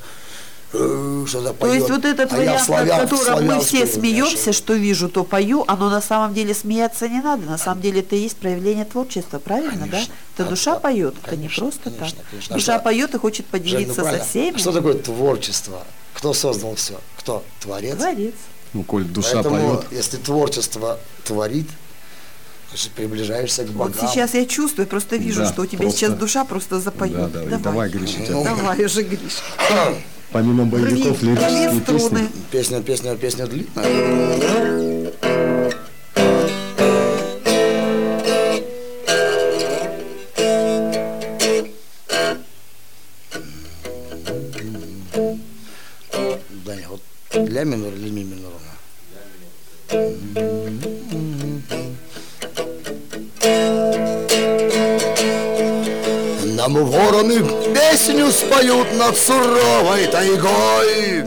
Э, 0.73 1.25
Что-то 1.27 1.47
То 1.49 1.53
поет. 1.53 1.75
есть 1.75 1.89
вот 1.89 2.05
этот 2.05 2.33
А 2.33 2.35
вариант, 2.35 2.67
славян- 2.69 2.97
над 3.01 3.09
которым 3.09 3.45
мы 3.45 3.59
все 3.61 3.85
смеемся, 3.87 4.51
что 4.53 4.73
вижу, 4.73 5.07
то 5.09 5.23
пою, 5.23 5.63
оно 5.67 5.89
на 5.89 6.01
самом 6.01 6.33
деле 6.33 6.53
смеяться 6.53 7.07
не 7.07 7.21
надо. 7.21 7.45
На 7.45 7.57
самом 7.57 7.81
деле 7.81 7.99
это 8.01 8.15
и 8.15 8.19
есть 8.19 8.37
проявление 8.37 8.85
творчества, 8.85 9.39
правильно, 9.39 9.85
да? 9.85 9.91
Конечно. 9.91 10.13
Это 10.35 10.45
А- 10.45 10.49
душа 10.49 10.73
а- 10.75 10.79
поет, 10.79 11.15
это 11.21 11.31
не 11.35 11.43
конечно, 11.47 11.63
просто 11.63 11.89
конечно, 11.91 12.17
так. 12.17 12.29
конечно. 12.29 12.55
А 12.55 12.57
Душа 12.57 12.75
что- 12.75 12.83
поет 12.83 13.13
и 13.15 13.17
хочет 13.19 13.45
Жень, 13.45 13.45
ну 13.53 13.59
поделиться 13.59 14.03
со 14.03 14.19
всеми. 14.23 14.57
Что 14.57 14.71
такое 14.71 14.93
творчество? 14.95 15.83
Кто 16.13 16.33
создал 16.33 16.75
все? 16.75 16.99
Кто? 17.17 17.43
Творец? 17.61 17.95
Творец. 17.97 18.33
Ну, 18.73 18.83
коль 18.83 19.03
душа 19.03 19.33
Поэтому, 19.35 19.77
поет, 19.77 19.85
если 19.91 20.17
творчество 20.17 20.99
творит, 21.23 21.67
приближаешься 22.95 23.63
к 23.65 23.67
Вот 23.67 23.91
богам. 23.93 24.09
сейчас 24.09 24.33
я 24.33 24.45
чувствую, 24.47 24.87
просто 24.87 25.15
вижу, 25.17 25.41
Да, 25.41 25.49
что 25.53 25.61
у 25.61 25.65
тебя 25.67 25.79
просто- 25.81 25.99
сейчас 25.99 26.13
душа 26.13 26.43
просто 26.43 26.79
запоет. 26.79 27.13
Да, 27.13 27.27
да, 27.27 27.43
и 27.43 27.59
давай, 27.59 27.89
Гриша, 27.89 28.25
тебя- 28.25 28.43
Давай 28.43 28.83
уже, 28.85 29.03
Гриш. 29.03 29.37
помимо 30.33 30.65
боевиков, 30.65 31.21
лирические 31.21 31.79
песни. 31.81 32.27
Песня, 32.51 32.81
песня, 32.81 33.15
песня 33.15 33.45
длинная. 33.45 34.92
Споют 58.47 58.93
над 58.93 59.17
суровой 59.17 60.07
тайгой. 60.07 61.23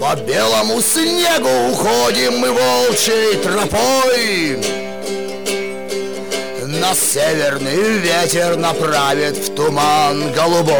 По 0.00 0.14
белому 0.16 0.80
снегу 0.80 1.70
уходим 1.72 2.38
мы 2.38 2.52
волчьей 2.52 3.36
тропой. 3.36 4.60
Нас 6.80 6.98
северный 7.00 7.98
ветер 7.98 8.56
направит 8.56 9.36
в 9.36 9.54
туман 9.54 10.32
голубой. 10.32 10.76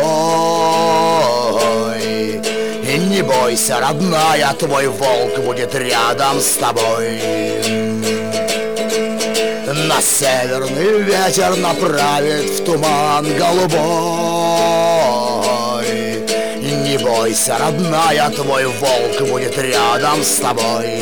И 2.83 2.99
не 2.99 3.23
бойся, 3.23 3.81
родная, 3.81 4.53
твой 4.59 4.87
волк 4.89 5.39
будет 5.39 5.75
рядом 5.75 6.41
с 6.41 6.53
тобой. 6.53 7.86
На 9.97 10.03
северный 10.03 11.01
ветер 11.05 11.57
направит 11.57 12.51
в 12.51 12.65
туман 12.65 13.25
голубой. 13.39 13.79
Не 16.61 16.99
бойся, 16.99 17.57
родная, 17.57 18.29
твой 18.29 18.67
волк 18.67 19.23
будет 19.23 19.57
рядом 19.57 20.23
с 20.23 20.35
тобой. 20.35 21.01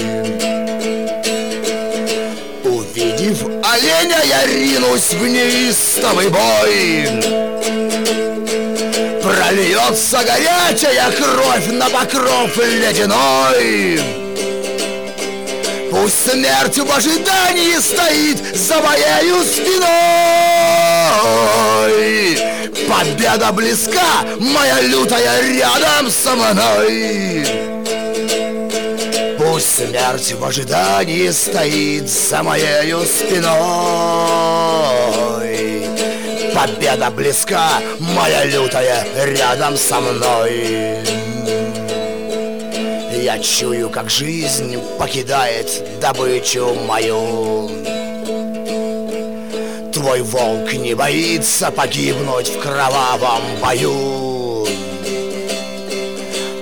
Увидев 2.62 3.42
оленя, 3.64 4.22
я 4.26 4.46
ринусь 4.46 5.12
в 5.12 5.26
неистовый 5.26 6.28
бой. 6.28 7.08
Прольется 9.24 10.22
горячая 10.22 11.10
кровь 11.10 11.66
на 11.66 11.90
покров 11.90 12.56
ледяной. 12.58 14.23
Пусть 15.94 16.28
смерть 16.28 16.76
в 16.76 16.90
ожидании 16.90 17.78
стоит 17.78 18.56
за 18.56 18.80
моею 18.80 19.44
спиной. 19.44 19.86
Победа 22.88 23.52
близка, 23.52 24.24
моя 24.40 24.80
лютая 24.80 25.40
рядом 25.40 26.10
со 26.10 26.34
мной. 26.34 27.46
Пусть 29.38 29.76
смерть 29.76 30.32
в 30.32 30.44
ожидании 30.44 31.30
стоит 31.30 32.10
за 32.10 32.42
моею 32.42 33.04
спиной. 33.04 33.54
Победа 36.52 37.10
близка, 37.12 37.68
моя 38.00 38.44
лютая 38.46 39.06
рядом 39.14 39.76
со 39.76 40.00
мной. 40.00 41.13
Я 43.24 43.38
чую, 43.38 43.88
как 43.88 44.10
жизнь 44.10 44.78
покидает 44.98 45.98
добычу 45.98 46.74
мою. 46.74 47.70
Твой 49.94 50.20
волк 50.20 50.70
не 50.74 50.92
боится 50.92 51.70
погибнуть 51.70 52.48
в 52.48 52.60
кровавом 52.60 53.40
бою. 53.62 54.66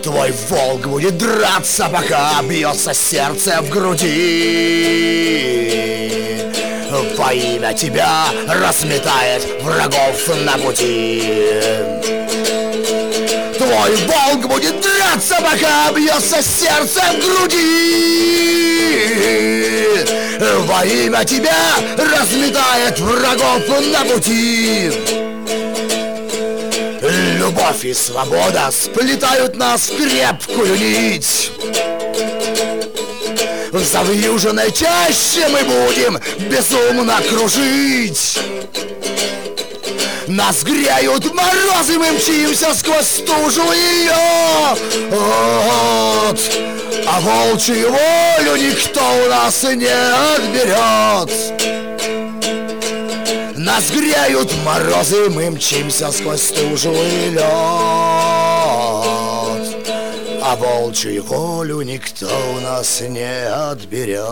Твой 0.05 0.31
волк 0.49 0.87
будет 0.87 1.19
драться, 1.19 1.89
пока 1.93 2.41
бьется 2.45 2.95
сердце 2.95 3.61
в 3.61 3.69
груди. 3.69 4.13
Во 7.17 7.33
имя 7.33 7.75
тебя 7.75 8.27
разметает 8.47 9.45
врагов 9.65 10.29
на 10.45 10.57
пути. 10.59 12.22
Твой 13.73 13.97
волк 14.05 14.47
будет 14.49 14.83
драться, 14.83 15.37
пока 15.37 15.91
бьется 15.93 16.43
сердце 16.43 17.01
в 17.01 17.19
груди. 17.25 17.63
Во 20.67 20.85
имя 20.85 21.25
тебя 21.25 21.57
разметает 21.97 23.01
врагов 23.01 23.63
на 23.91 24.05
пути. 24.05 24.93
Любовь 27.39 27.85
и 27.85 27.95
свобода 27.95 28.71
сплетают 28.71 29.57
нас 29.57 29.89
в 29.89 29.97
крепкую 29.97 30.79
нить. 30.79 31.51
В 33.73 33.83
завьюженной 33.83 34.71
чаще 34.71 35.49
мы 35.49 35.65
будем 35.65 36.21
безумно 36.51 37.23
кружить 37.27 38.39
нас 40.33 40.63
греют 40.63 41.33
морозы, 41.35 41.99
мы 41.99 42.13
мчимся 42.13 42.75
сквозь 42.75 43.07
стужу 43.07 43.71
и 43.73 44.05
лед 44.05 44.79
А 47.07 47.21
волчью 47.21 47.91
волю 47.91 48.57
никто 48.57 49.01
у 49.25 49.29
нас 49.29 49.63
не 49.65 49.93
отберет 50.35 51.31
Нас 53.59 53.91
греют 53.91 54.51
морозы, 54.65 55.29
мы 55.29 55.51
мчимся 55.51 56.11
сквозь 56.11 56.43
стужу 56.45 56.93
и 56.93 57.31
лед 57.31 57.43
А 60.43 60.57
волчью 60.57 61.25
волю 61.25 61.83
никто 61.83 62.29
у 62.57 62.61
нас 62.61 63.01
не 63.03 63.47
отберет 63.49 64.23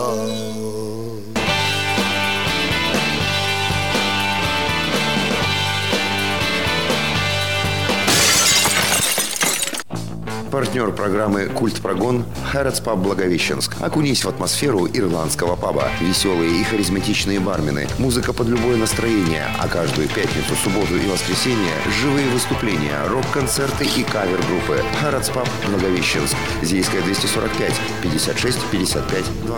Партнер 10.51 10.91
программы 10.91 11.45
«Культ 11.45 11.81
Прогон» 11.81 12.25
Хэротс 12.51 12.81
Паб 12.81 12.97
Благовещенск. 12.99 13.77
Окунись 13.79 14.25
в 14.25 14.27
атмосферу 14.27 14.85
ирландского 14.85 15.55
паба. 15.55 15.87
Веселые 16.01 16.59
и 16.59 16.63
харизматичные 16.65 17.39
бармены. 17.39 17.87
Музыка 17.99 18.33
под 18.33 18.49
любое 18.49 18.75
настроение. 18.75 19.45
А 19.61 19.69
каждую 19.69 20.09
пятницу, 20.09 20.53
субботу 20.61 20.97
и 20.97 21.07
воскресенье 21.09 21.71
живые 22.01 22.27
выступления, 22.27 22.97
рок-концерты 23.07 23.85
и 23.85 24.03
кавер-группы. 24.03 24.83
Хэротс 24.99 25.29
Паб 25.29 25.47
Благовещенск. 25.69 26.35
Зейская 26.61 27.01
245 27.01 27.73
56 28.01 28.59
55 28.71 29.23
2. 29.45 29.57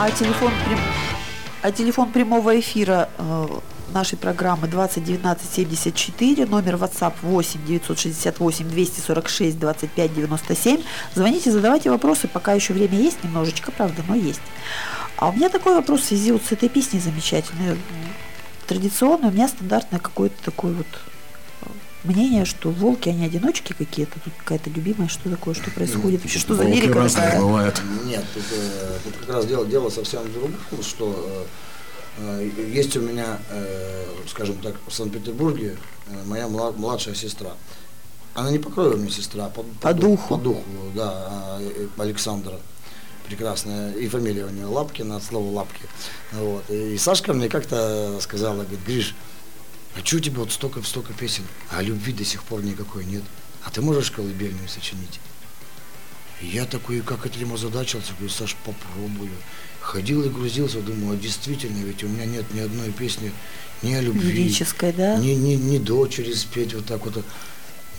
А 0.00 0.10
телефон, 0.10 0.50
а 1.62 1.70
телефон 1.70 2.10
прямого 2.10 2.58
эфира 2.58 3.08
э, 3.16 3.46
нашей 3.92 4.16
программы 4.16 4.68
201974, 4.68 6.46
номер 6.46 6.76
WhatsApp 6.76 7.14
8 7.22 7.64
968 7.66 8.68
246 8.68 9.58
25 9.58 10.14
97. 10.14 10.82
Звоните, 11.14 11.50
задавайте 11.52 11.90
вопросы, 11.90 12.28
пока 12.28 12.52
еще 12.52 12.72
время 12.72 12.98
есть 12.98 13.22
немножечко, 13.22 13.70
правда, 13.70 14.02
но 14.08 14.14
есть. 14.14 14.40
А 15.16 15.28
у 15.28 15.32
меня 15.32 15.48
такой 15.48 15.74
вопрос 15.74 16.00
в 16.00 16.04
связи 16.04 16.32
вот 16.32 16.42
с 16.42 16.52
этой 16.52 16.68
песней 16.68 17.00
замечательной. 17.00 17.76
Традиционно 18.66 19.28
у 19.28 19.30
меня 19.30 19.48
стандартное 19.48 20.00
какое-то 20.00 20.36
такое 20.42 20.72
вот 20.72 20.86
э, 21.62 21.66
мнение, 22.04 22.44
что 22.44 22.70
волки, 22.70 23.08
они 23.08 23.24
одиночки 23.24 23.72
какие-то, 23.72 24.18
тут 24.20 24.32
какая-то 24.38 24.70
любимая, 24.70 25.08
что 25.08 25.28
такое, 25.28 25.54
что 25.54 25.70
происходит, 25.70 26.22
вообще, 26.22 26.38
что 26.38 26.54
за 26.54 26.64
лирика 26.64 26.94
такая? 27.08 27.40
Нет, 28.06 28.24
тут, 28.34 28.44
э, 28.52 28.98
тут 29.04 29.16
как 29.18 29.36
раз 29.36 29.46
дело, 29.46 29.66
дело 29.66 29.90
совсем 29.90 30.22
в 30.22 30.32
другом, 30.32 30.54
что 30.82 31.14
э, 31.28 31.44
есть 32.18 32.96
у 32.96 33.00
меня, 33.00 33.38
э, 33.50 34.06
скажем 34.28 34.56
так, 34.56 34.74
в 34.86 34.92
Санкт-Петербурге 34.92 35.76
э, 36.08 36.22
моя 36.26 36.46
мла- 36.48 36.72
младшая 36.72 37.14
сестра. 37.14 37.52
Она 38.34 38.50
не 38.50 38.58
по 38.58 38.70
крови 38.70 38.96
мне 38.96 39.10
сестра, 39.10 39.48
по, 39.48 39.62
По 39.80 39.92
духу. 39.94 40.36
По 40.36 40.42
духу, 40.42 40.62
да, 40.94 41.10
а, 41.10 41.58
э, 41.60 41.88
Александра. 41.98 42.58
Прекрасная. 43.26 43.92
И 43.94 44.08
фамилия 44.08 44.46
у 44.46 44.50
нее 44.50 44.66
Лапкина, 44.66 45.16
от 45.16 45.24
слова 45.24 45.50
Лапки. 45.50 45.82
Вот. 46.32 46.68
И 46.70 46.98
Сашка 46.98 47.32
мне 47.32 47.48
как-то 47.48 48.18
сказала, 48.20 48.62
говорит, 48.62 48.80
Гриш, 48.86 49.14
а 49.96 50.04
что 50.04 50.16
у 50.16 50.20
тебя 50.20 50.38
вот 50.38 50.52
столько, 50.52 50.82
столько 50.82 51.12
песен, 51.12 51.44
а 51.70 51.82
любви 51.82 52.12
до 52.12 52.24
сих 52.24 52.42
пор 52.42 52.62
никакой 52.62 53.04
нет? 53.04 53.22
А 53.64 53.70
ты 53.70 53.80
можешь 53.80 54.10
колыбельную 54.10 54.68
сочинить? 54.68 55.20
И 56.40 56.46
Я 56.46 56.64
такой, 56.66 57.00
как 57.00 57.24
этим 57.24 57.54
озадачился, 57.54 58.12
говорю, 58.14 58.30
Саш, 58.30 58.56
попробую. 58.64 59.30
Ходил 59.82 60.22
и 60.22 60.28
грузился, 60.28 60.80
думаю, 60.80 61.18
а 61.18 61.22
действительно, 61.22 61.84
ведь 61.84 62.04
у 62.04 62.08
меня 62.08 62.24
нет 62.24 62.44
ни 62.54 62.60
одной 62.60 62.90
песни 62.92 63.32
ни 63.82 63.94
о 63.94 64.00
любви, 64.00 64.32
Лирической, 64.32 64.92
да? 64.92 65.16
ни, 65.16 65.30
ни, 65.30 65.54
ни 65.54 65.78
дочери 65.78 66.32
спеть 66.32 66.74
вот 66.74 66.86
так 66.86 67.04
вот. 67.04 67.24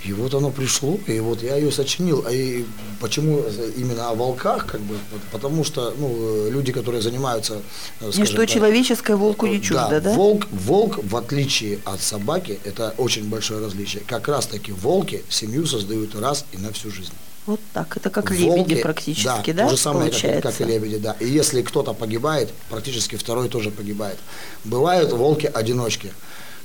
И 0.05 0.11
вот 0.11 0.33
оно 0.33 0.51
пришло, 0.51 0.99
и 1.07 1.19
вот 1.21 1.41
я 1.43 1.55
ее 1.55 1.71
сочинил. 1.71 2.25
А 2.27 2.31
и 2.31 2.65
почему 2.99 3.41
именно 3.77 4.09
о 4.09 4.15
волках, 4.15 4.65
как 4.65 4.81
бы, 4.81 4.97
потому 5.31 5.63
что 5.63 5.93
ну, 5.97 6.49
люди, 6.49 6.73
которые 6.73 7.01
занимаются, 7.01 7.61
э, 8.01 8.11
Ничто 8.15 8.37
так, 8.37 8.49
человеческое 8.49 9.15
волку 9.15 9.47
не 9.47 9.61
чуждо, 9.61 10.01
да? 10.01 10.13
Волк, 10.13 10.47
волк, 10.51 10.99
в 11.01 11.15
отличие 11.15 11.79
от 11.85 12.01
собаки, 12.01 12.59
это 12.65 12.93
очень 12.97 13.29
большое 13.29 13.61
различие. 13.61 14.03
Как 14.05 14.27
раз 14.27 14.45
таки 14.47 14.73
волки 14.73 15.23
семью 15.29 15.65
создают 15.65 16.15
раз 16.15 16.45
и 16.51 16.57
на 16.57 16.73
всю 16.73 16.91
жизнь. 16.91 17.13
Вот 17.45 17.59
так, 17.73 17.97
это 17.97 18.09
как 18.09 18.31
Волки, 18.31 18.69
лебеди 18.69 18.81
практически, 18.81 19.51
да, 19.51 19.65
то 19.65 19.71
же 19.71 19.77
самое, 19.77 20.09
как, 20.09 20.21
получается? 20.21 20.51
как 20.51 20.61
и 20.61 20.63
лебеди, 20.63 20.97
да. 20.97 21.17
И 21.19 21.27
если 21.27 21.61
кто-то 21.61 21.93
погибает, 21.93 22.53
практически 22.69 23.17
второй 23.17 23.49
тоже 23.49 23.69
погибает. 23.69 24.17
Бывают 24.63 25.11
волки-одиночки. 25.11 26.13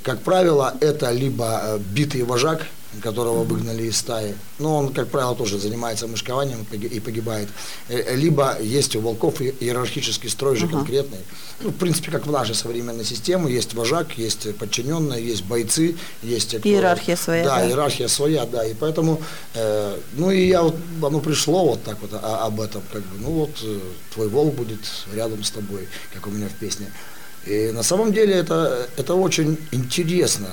Как 0.03 0.21
правило, 0.23 0.75
это 0.81 1.11
либо 1.11 1.61
э, 1.63 1.79
битый 1.79 2.23
вожак, 2.23 2.67
которого 3.03 3.45
выгнали 3.45 3.83
из 3.83 3.99
стаи, 3.99 4.35
но 4.59 4.77
он, 4.79 4.93
как 4.95 5.09
правило, 5.09 5.37
тоже 5.37 5.59
занимается 5.59 6.07
мышкованием 6.07 6.63
и 6.63 6.65
поги- 6.77 6.89
и 6.89 7.01
погибает. 7.01 7.49
Э, 7.89 8.17
Либо 8.17 8.57
есть 8.63 8.97
у 8.97 9.01
волков 9.01 9.43
иерархический 9.43 10.31
строй 10.31 10.57
же 10.57 10.67
конкретный. 10.69 11.19
Ну, 11.61 11.69
в 11.71 11.75
принципе, 11.75 12.11
как 12.11 12.27
в 12.27 12.31
нашей 12.33 12.55
современной 12.55 13.05
системе, 13.05 13.53
есть 13.53 13.75
вожак, 13.75 14.17
есть 14.17 14.57
подчиненные, 14.57 15.23
есть 15.25 15.45
бойцы, 15.45 15.97
есть... 16.23 16.57
кто- 16.59 16.69
Иерархия 16.69 17.17
своя, 17.17 17.45
Да, 17.45 17.57
да. 17.59 17.69
иерархия 17.69 18.09
своя, 18.09 18.47
да, 18.47 18.65
и 18.65 18.73
поэтому, 18.75 19.21
э, 19.55 19.99
ну 20.15 20.31
и 20.31 20.47
я 20.47 20.63
вот, 20.63 20.77
оно 21.03 21.21
пришло 21.21 21.67
вот 21.69 21.85
так 21.85 22.01
вот 22.01 22.11
а- 22.15 22.47
об 22.47 22.59
этом, 22.61 22.83
как 22.93 23.03
бы, 23.03 23.19
ну 23.21 23.31
вот 23.33 23.51
э, 23.63 23.81
твой 24.15 24.29
волк 24.29 24.55
будет 24.55 24.81
рядом 25.13 25.45
с 25.45 25.51
тобой, 25.51 25.89
как 26.15 26.27
у 26.27 26.31
меня 26.31 26.49
в 26.49 26.55
песне. 26.55 26.91
И 27.49 27.73
на 27.73 27.83
самом 27.83 28.13
деле 28.13 28.35
это, 28.35 28.89
это 28.99 29.15
очень 29.15 29.57
интересно, 29.71 30.51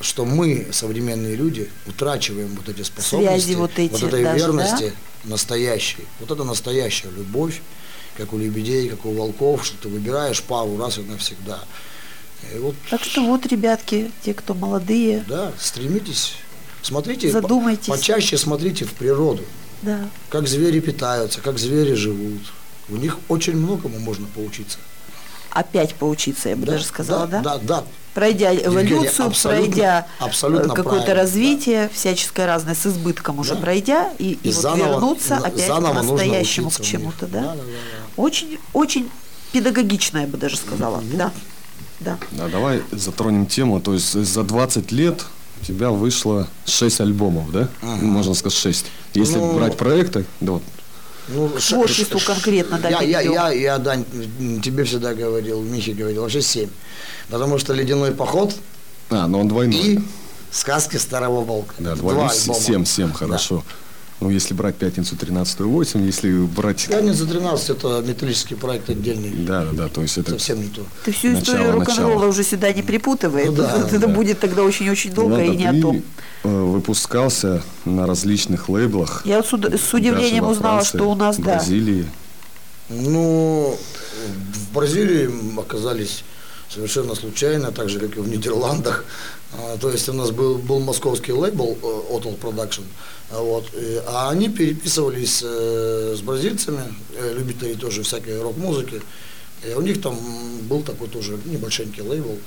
что 0.00 0.24
мы, 0.24 0.68
современные 0.72 1.36
люди, 1.36 1.68
утрачиваем 1.86 2.48
вот 2.56 2.70
эти 2.70 2.82
способности, 2.82 3.44
Связи 3.44 3.54
вот 3.56 3.78
эти 3.78 4.04
этой 4.04 4.24
даже, 4.24 4.38
верности 4.38 4.92
настоящей. 5.24 6.06
Вот 6.20 6.30
это 6.30 6.44
настоящая 6.44 7.10
любовь, 7.10 7.60
как 8.16 8.32
у 8.32 8.38
лебедей, 8.38 8.88
как 8.88 9.04
у 9.04 9.12
волков, 9.12 9.66
что 9.66 9.76
ты 9.76 9.88
выбираешь 9.88 10.42
пару 10.42 10.78
раз 10.78 10.96
и 10.96 11.02
навсегда. 11.02 11.60
И 12.54 12.58
вот 12.58 12.74
Так 12.88 13.04
что 13.04 13.26
вот, 13.26 13.44
ребятки, 13.46 14.10
те, 14.24 14.32
кто 14.32 14.54
молодые, 14.54 15.24
да, 15.28 15.52
стремитесь, 15.60 16.32
смотрите, 16.80 17.30
Задумайтесь. 17.30 17.86
по- 17.86 17.92
почаще 17.92 18.38
смотрите 18.38 18.86
в 18.86 18.94
природу, 18.94 19.44
да, 19.82 20.08
как 20.30 20.48
звери 20.48 20.80
питаются, 20.80 21.42
как 21.42 21.58
звери 21.58 21.92
живут. 21.92 22.40
У 22.88 22.96
них 22.96 23.18
очень 23.28 23.56
многому 23.56 23.98
можно 23.98 24.26
поучиться. 24.34 24.78
Опять 25.50 25.94
поучиться, 25.94 26.48
я 26.50 26.56
бы 26.56 26.66
Да, 26.66 26.72
даже 26.72 26.84
сказала, 26.84 27.26
да? 27.26 27.40
Да, 27.40 27.58
да. 27.58 27.84
Пройдя 28.14 28.50
Евгения, 28.50 28.96
эволюцию, 28.96 29.26
абсолютно- 29.28 29.64
пройдя 29.66 30.06
э, 30.20 30.24
абсолютно 30.24 30.74
какое-то 30.74 31.14
развитие, 31.14 31.88
всяческое 31.92 32.46
разное, 32.46 32.74
с 32.74 32.84
избытком 32.86 33.38
уже 33.38 33.54
Да. 33.54 33.60
пройдя, 33.60 34.10
и, 34.18 34.32
и 34.42 34.48
И 34.48 34.52
вот 34.52 34.62
заново- 34.64 34.76
вернуться 34.88 35.36
опять 35.36 35.66
заново 35.68 35.92
к 36.00 36.02
настоящему, 36.02 36.70
к 36.70 36.80
чему-то, 36.80 37.26
да? 37.26 37.40
Да, 37.42 37.46
да, 37.48 37.54
да, 37.56 37.62
да. 37.62 38.22
Очень, 38.22 38.58
очень 38.72 39.08
педагогично, 39.52 40.18
я 40.18 40.26
бы 40.26 40.36
даже 40.36 40.56
сказала, 40.56 41.02
да. 41.12 41.30
Да. 42.00 42.16
Да, 42.32 42.48
давай 42.48 42.82
затронем 42.92 43.46
тему. 43.46 43.80
То 43.80 43.94
есть 43.94 44.12
за 44.12 44.42
20 44.44 44.92
лет 44.92 45.24
у 45.60 45.64
тебя 45.64 45.90
вышло 45.90 46.46
6 46.64 47.00
альбомов, 47.00 47.50
да? 47.52 47.68
Можно 47.82 48.34
сказать 48.34 48.56
6. 48.58 48.86
Если 49.14 49.36
Ну, 49.38 49.52
брать 49.54 49.76
проекты, 49.76 50.24
да, 50.40 50.52
вот, 50.52 50.62
Ну, 51.28 51.48
Творчеству 51.48 52.18
ш- 52.18 52.26
конкретно, 52.32 52.78
да, 52.78 52.88
я, 52.88 53.00
я, 53.02 53.20
я, 53.20 53.50
я, 53.52 53.78
Дань, 53.78 54.04
тебе 54.62 54.84
всегда 54.84 55.14
говорил, 55.14 55.60
Михе 55.62 55.92
говорил, 55.92 56.22
вообще 56.22 56.40
семь. 56.42 56.70
Потому 57.28 57.58
что 57.58 57.74
«Ледяной 57.74 58.12
поход» 58.12 58.54
А, 59.10 59.26
но 59.26 59.40
он 59.40 59.48
двойной. 59.48 59.76
и 59.78 60.00
«Сказки 60.50 60.96
старого 60.96 61.42
волка». 61.42 61.74
Да, 61.78 61.94
Два 61.94 62.12
двойной, 62.12 62.34
альбома. 62.34 62.60
7, 62.60 62.84
7, 62.84 63.12
Да. 63.28 63.38
Ну, 64.20 64.30
если 64.30 64.52
брать 64.52 64.74
пятницу 64.74 65.16
13 65.16 65.60
8, 65.60 66.04
если 66.04 66.32
брать... 66.32 66.86
«Пятница 66.88 67.22
13» 67.24 67.72
это 67.72 68.04
металлический 68.04 68.56
проект 68.56 68.90
отдельный. 68.90 69.30
Да, 69.30 69.64
да, 69.64 69.72
да, 69.72 69.88
то 69.88 70.02
есть 70.02 70.18
это... 70.18 70.32
Совсем 70.32 70.60
не 70.60 70.68
то. 70.68 70.84
Ты 71.04 71.12
всю 71.12 71.28
Начало, 71.28 71.42
историю 71.42 71.72
рок-н-ролла 71.72 72.26
уже 72.26 72.42
сюда 72.42 72.72
не 72.72 72.82
припутывай. 72.82 73.46
Ну 73.46 73.52
да, 73.52 73.76
это 73.86 74.00
да. 74.00 74.08
будет 74.08 74.40
тогда 74.40 74.64
очень-очень 74.64 75.12
долго 75.12 75.34
Ладно, 75.34 75.44
и 75.52 75.56
не 75.56 75.66
о 75.66 75.80
том. 75.80 76.02
э, 76.42 76.48
выпускался 76.48 77.62
на 77.84 78.06
различных 78.06 78.68
лейблах. 78.68 79.22
Я 79.24 79.36
вот 79.36 79.46
с, 79.46 79.52
уд- 79.52 79.78
с 79.78 79.94
удивлением 79.94 80.48
узнала, 80.48 80.80
Франции, 80.80 80.98
что 80.98 81.10
у 81.10 81.14
нас, 81.14 81.36
да, 81.36 81.54
Бразилии. 81.54 82.06
Ну, 82.88 83.78
в 84.52 84.74
Бразилии 84.74 85.30
оказались 85.60 86.24
совершенно 86.70 87.14
случайно, 87.14 87.72
так 87.72 87.88
же, 87.88 87.98
как 87.98 88.16
и 88.16 88.20
в 88.20 88.28
Нидерландах. 88.28 89.04
А, 89.52 89.78
То 89.78 89.90
есть 89.90 90.08
у 90.08 90.12
нас 90.12 90.30
был, 90.30 90.58
был 90.58 90.80
московский 90.80 91.32
лейбл 91.32 91.78
э, 91.82 92.12
Hotel 92.12 92.38
Production, 92.38 92.84
а 93.30 93.40
вот, 93.40 93.66
а 94.06 94.30
они 94.30 94.48
переписывались 94.48 95.42
э, 95.42 96.14
с 96.16 96.20
бразильцами, 96.20 96.82
э, 97.16 97.34
любители 97.38 97.74
тоже 97.74 98.02
всякой 98.02 98.42
рок-музыки. 98.42 99.00
И 99.66 99.72
у 99.74 99.80
них 99.80 100.00
там 100.00 100.16
был 100.68 100.82
такой 100.82 101.08
тоже 101.08 101.38
небольшенький 101.46 102.02
лейбл. 102.02 102.38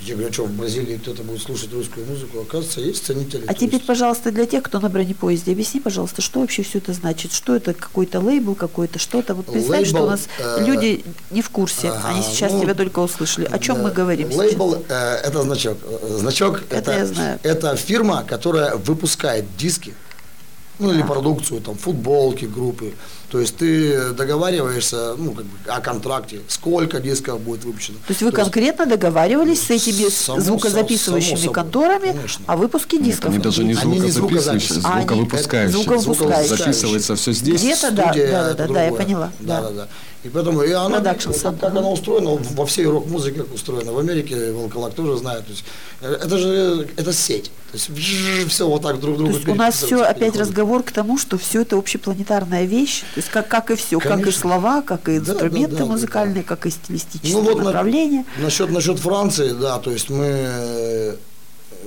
Я 0.00 0.14
говорю, 0.14 0.30
а 0.30 0.32
что, 0.32 0.44
в 0.44 0.52
Бразилии 0.52 0.96
кто-то 0.96 1.22
будет 1.24 1.42
слушать 1.42 1.72
русскую 1.72 2.06
музыку? 2.06 2.40
Оказывается, 2.40 2.80
есть 2.80 3.04
ценители. 3.04 3.44
А 3.48 3.54
теперь, 3.54 3.80
пожалуйста, 3.80 4.30
для 4.30 4.46
тех, 4.46 4.62
кто 4.62 4.78
на 4.78 4.88
бронепоезде, 4.88 5.52
объясни, 5.52 5.80
пожалуйста, 5.80 6.22
что 6.22 6.40
вообще 6.40 6.62
все 6.62 6.78
это 6.78 6.92
значит? 6.92 7.32
Что 7.32 7.56
это 7.56 7.74
какой-то 7.74 8.20
лейбл, 8.20 8.54
какой-то 8.54 9.00
что-то? 9.00 9.34
Вот 9.34 9.46
представь, 9.46 9.88
что 9.88 9.96
у 9.98 10.00
Лейбл, 10.02 10.10
нас 10.10 10.28
э, 10.38 10.64
люди 10.64 11.04
не 11.32 11.42
в 11.42 11.50
курсе, 11.50 11.88
ага, 11.88 12.10
они 12.10 12.22
сейчас 12.22 12.52
ну, 12.52 12.62
тебя 12.62 12.74
только 12.74 13.00
услышали. 13.00 13.46
О 13.50 13.58
чем 13.58 13.76
Да. 13.76 13.82
мы 13.82 13.90
говорим? 13.90 14.30
Лейбл 14.32 14.76
э, 14.88 15.14
это 15.24 15.42
значок. 15.42 15.78
Э, 15.82 16.16
Значок 16.20 16.62
Это 16.70 17.04
знаю. 17.06 17.40
это 17.42 17.74
фирма, 17.76 18.24
которая 18.24 18.76
выпускает 18.76 19.44
диски, 19.56 19.94
ну 20.78 20.92
или 20.92 21.02
продукцию, 21.02 21.60
там, 21.60 21.76
футболки, 21.76 22.44
группы. 22.44 22.94
То 23.30 23.40
есть 23.40 23.56
ты 23.56 24.12
договариваешься 24.12 25.14
ну, 25.18 25.32
как 25.32 25.44
бы, 25.44 25.50
о 25.66 25.80
контракте, 25.80 26.40
сколько 26.48 26.98
дисков 26.98 27.40
будет 27.40 27.64
выпущено. 27.64 27.98
То 28.06 28.12
есть 28.12 28.22
вы 28.22 28.32
конкретно 28.32 28.86
договаривались 28.86 29.62
с 29.62 29.70
этими 29.70 30.08
Само- 30.08 30.40
звукозаписывающими 30.40 31.36
само 31.36 31.40
собой, 31.42 31.54
конторами 31.54 32.12
конечно. 32.12 32.44
о 32.46 32.56
выпуске 32.56 32.96
Нет, 32.96 33.06
дисков? 33.06 33.30
они 33.30 33.38
даже 33.38 33.64
не 33.64 33.74
Они 33.74 33.98
не 34.00 34.10
звукозаписывающие. 34.10 34.80
А, 34.84 34.92
они- 34.96 35.06
звуковыпускающие. 35.06 35.72
звуковыпускающие. 35.82 36.56
Записывается 36.56 37.16
все 37.16 37.32
здесь. 37.32 37.60
Где-то 37.60 37.90
да, 37.90 38.12
да, 38.14 38.14
да, 38.14 38.54
да, 38.54 38.66
да, 38.68 38.84
я 38.84 38.92
поняла. 38.92 39.32
Да. 39.40 39.60
да, 39.62 39.70
да. 39.70 39.88
И 40.24 40.28
поэтому 40.28 40.62
и 40.62 40.72
она, 40.72 40.96
Продакшн 40.96 41.30
как, 41.30 41.40
сам. 41.40 41.56
как 41.56 41.70
она 41.76 41.88
устроена, 41.90 42.30
во 42.54 42.66
всей 42.66 42.86
рок-музыке 42.86 43.42
как 43.42 43.54
устроена. 43.54 43.92
В 43.92 43.98
Америке 43.98 44.50
Волколак 44.52 44.94
тоже 44.94 45.16
знает. 45.16 45.44
То 45.46 45.50
есть, 45.52 45.64
э, 46.00 46.12
это 46.24 46.38
же 46.38 46.88
это 46.96 47.12
сеть. 47.12 47.52
То 47.70 47.78
есть 47.78 48.48
все 48.50 48.66
вот 48.68 48.82
так 48.82 48.98
друг 48.98 49.14
То 49.14 49.18
другу 49.18 49.34
есть 49.36 49.46
у 49.48 49.54
нас 49.54 49.74
все 49.76 49.86
переписываются, 49.86 50.10
опять 50.26 50.36
разговор 50.40 50.82
к 50.82 50.90
тому, 50.90 51.18
что 51.18 51.38
все 51.38 51.60
это 51.62 51.76
общепланетарная 51.76 52.64
вещь, 52.64 53.00
то 53.14 53.18
есть 53.20 53.28
как, 53.28 53.46
как 53.46 53.70
и 53.70 53.76
все, 53.76 54.00
как 54.00 54.18
и 54.18 54.22
Конечно. 54.22 54.40
слова, 54.40 54.82
как 54.82 55.08
и 55.08 55.20
Да, 55.20 55.32
инструменты 55.34 55.76
да, 55.76 55.84
да, 55.84 55.86
музыкальные, 55.86 56.42
да. 56.42 56.48
как 56.48 56.66
и 56.66 56.70
стилистические 56.70 57.34
Ну 57.34 57.42
вот 57.42 57.58
на- 57.58 57.64
направления. 57.64 58.24
насчет, 58.38 58.70
насчет 58.70 58.98
Франции, 58.98 59.50
да, 59.52 59.78
то 59.78 59.90
есть 59.92 60.08
мы 60.10 61.16